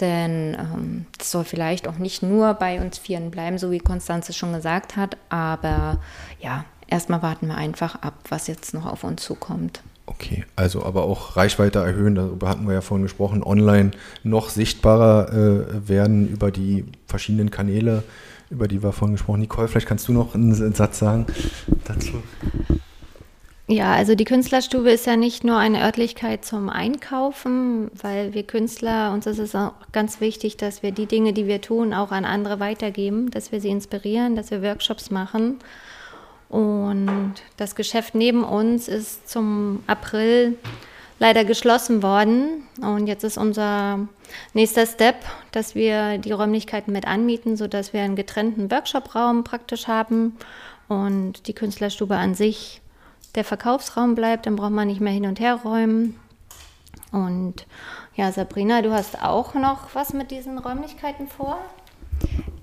[0.00, 4.32] Denn ähm, das soll vielleicht auch nicht nur bei uns Vieren bleiben, so wie Konstanze
[4.32, 5.16] schon gesagt hat.
[5.28, 5.98] Aber
[6.40, 9.82] ja, erstmal warten wir einfach ab, was jetzt noch auf uns zukommt.
[10.06, 13.92] Okay, also aber auch Reichweite erhöhen, darüber hatten wir ja vorhin gesprochen, online
[14.24, 18.02] noch sichtbarer äh, werden über die verschiedenen Kanäle,
[18.50, 19.40] über die wir vorhin gesprochen haben.
[19.42, 21.26] Nicole, vielleicht kannst du noch einen Satz sagen
[21.84, 22.22] dazu.
[23.72, 29.12] Ja, also die Künstlerstube ist ja nicht nur eine Örtlichkeit zum Einkaufen, weil wir Künstler,
[29.12, 32.26] uns ist es auch ganz wichtig, dass wir die Dinge, die wir tun, auch an
[32.26, 35.58] andere weitergeben, dass wir sie inspirieren, dass wir Workshops machen.
[36.50, 40.58] Und das Geschäft neben uns ist zum April
[41.18, 42.64] leider geschlossen worden.
[42.82, 44.06] Und jetzt ist unser
[44.52, 45.16] nächster Step,
[45.52, 50.36] dass wir die Räumlichkeiten mit anmieten, sodass wir einen getrennten Workshopraum praktisch haben
[50.88, 52.81] und die Künstlerstube an sich
[53.34, 54.46] der Verkaufsraum bleibt.
[54.46, 56.18] Dann braucht man nicht mehr hin und her räumen.
[57.10, 57.66] Und
[58.14, 61.58] ja, Sabrina, du hast auch noch was mit diesen Räumlichkeiten vor?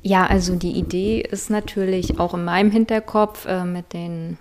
[0.01, 4.37] Ja, also die Idee ist natürlich auch in meinem Hinterkopf äh, mit den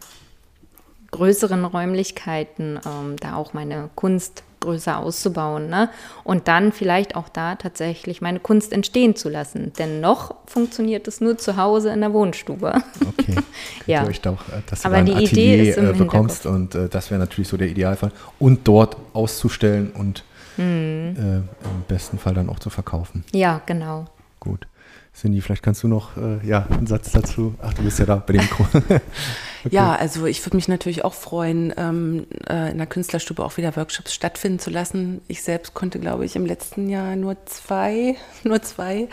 [1.11, 5.69] größeren Räumlichkeiten, ähm, da auch meine Kunst größer auszubauen.
[5.69, 5.91] Ne?
[6.25, 9.73] Und dann vielleicht auch da tatsächlich meine Kunst entstehen zu lassen.
[9.79, 12.75] Denn noch funktioniert es nur zu Hause in der Wohnstube.
[13.07, 13.37] Okay.
[13.87, 14.07] ja.
[14.07, 16.89] Euch doch, äh, dass du Aber die Atelier Idee ist im äh, bekommst und äh,
[16.89, 18.13] das wäre natürlich so der Idealfall.
[18.39, 20.25] Und dort auszustellen und
[20.59, 21.15] Hm.
[21.17, 21.45] äh, im
[21.87, 23.25] besten Fall dann auch zu verkaufen.
[23.33, 24.07] Ja, genau.
[24.41, 24.67] Gut.
[25.15, 27.55] Cindy, vielleicht kannst du noch äh, ja, einen Satz dazu.
[27.63, 28.49] Ach, du bist ja da bei dem
[29.65, 29.77] Mikro.
[29.77, 33.75] Ja, also ich würde mich natürlich auch freuen, ähm, äh, in der Künstlerstube auch wieder
[33.77, 35.21] Workshops stattfinden zu lassen.
[35.29, 39.09] Ich selbst konnte, glaube ich, im letzten Jahr nur zwei, nur zwei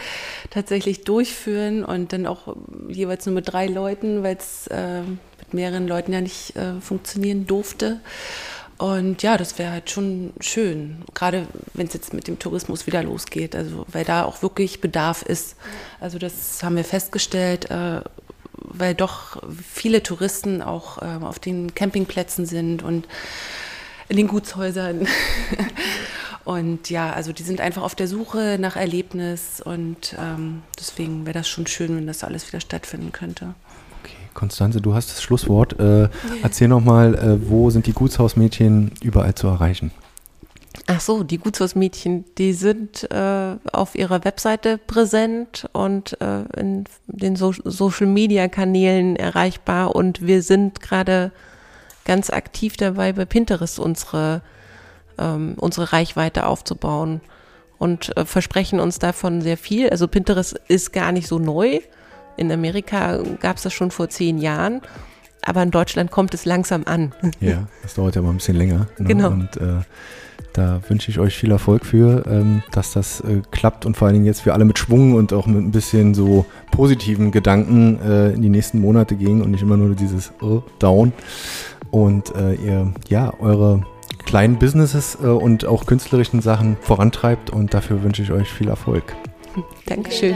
[0.50, 2.56] tatsächlich durchführen und dann auch
[2.88, 7.48] jeweils nur mit drei Leuten, weil es äh, mit mehreren Leuten ja nicht äh, funktionieren
[7.48, 8.00] durfte.
[8.78, 13.04] Und ja, das wäre halt schon schön, gerade wenn es jetzt mit dem Tourismus wieder
[13.04, 15.56] losgeht, also weil da auch wirklich Bedarf ist.
[16.02, 18.02] Also das haben wir festgestellt, äh,
[18.78, 23.08] weil doch viele Touristen auch äh, auf den Campingplätzen sind und
[24.08, 25.08] in den Gutshäusern.
[26.44, 31.34] und ja, also die sind einfach auf der Suche nach Erlebnis und ähm, deswegen wäre
[31.34, 33.56] das schon schön, wenn das alles wieder stattfinden könnte.
[34.04, 35.80] Okay, Konstanze, du hast das Schlusswort.
[35.80, 36.10] Äh,
[36.44, 39.92] erzähl nochmal, äh, wo sind die Gutshausmädchen überall zu erreichen?
[40.88, 47.36] Ach so, die Gutshausmädchen, die sind äh, auf ihrer Webseite präsent und äh, in den
[47.36, 51.32] so Social Media Kanälen erreichbar und wir sind gerade
[52.06, 54.42] ganz aktiv dabei, bei Pinterest unsere,
[55.18, 57.22] ähm, unsere Reichweite aufzubauen
[57.80, 59.90] und äh, versprechen uns davon sehr viel.
[59.90, 61.80] Also Pinterest ist gar nicht so neu.
[62.38, 64.82] In Amerika gab es das schon vor zehn Jahren,
[65.42, 67.14] aber in Deutschland kommt es langsam an.
[67.40, 68.88] Ja, das dauert ja mal ein bisschen länger.
[69.00, 69.08] ne?
[69.08, 69.30] Genau.
[69.30, 69.82] Und äh,
[70.54, 74.16] da wünsche ich euch viel Erfolg für, ähm, dass das äh, klappt und vor allen
[74.16, 78.32] Dingen jetzt wir alle mit Schwung und auch mit ein bisschen so positiven Gedanken äh,
[78.32, 81.12] in die nächsten Monate gehen und nicht immer nur dieses oh, Down.
[81.92, 83.84] Und äh, ihr ja eure
[84.26, 89.16] kleinen Businesses äh, und auch künstlerischen Sachen vorantreibt und dafür wünsche ich euch viel Erfolg.
[89.86, 90.36] Dankeschön.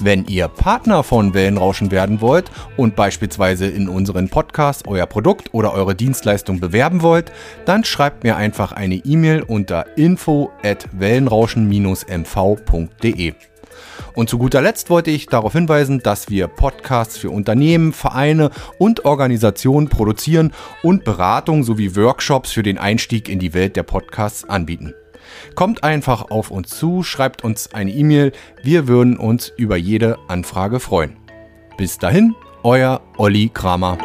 [0.00, 5.72] Wenn ihr Partner von Wellenrauschen werden wollt und beispielsweise in unseren Podcast euer Produkt oder
[5.72, 7.32] eure Dienstleistung bewerben wollt,
[7.64, 13.34] dann schreibt mir einfach eine E-Mail unter info at wellenrauschen-mv.de.
[14.14, 19.04] Und zu guter Letzt wollte ich darauf hinweisen, dass wir Podcasts für Unternehmen, Vereine und
[19.04, 24.94] Organisationen produzieren und Beratung sowie Workshops für den Einstieg in die Welt der Podcasts anbieten.
[25.54, 28.32] Kommt einfach auf uns zu, schreibt uns eine E-Mail,
[28.62, 31.16] wir würden uns über jede Anfrage freuen.
[31.76, 33.98] Bis dahin, euer Olli Kramer.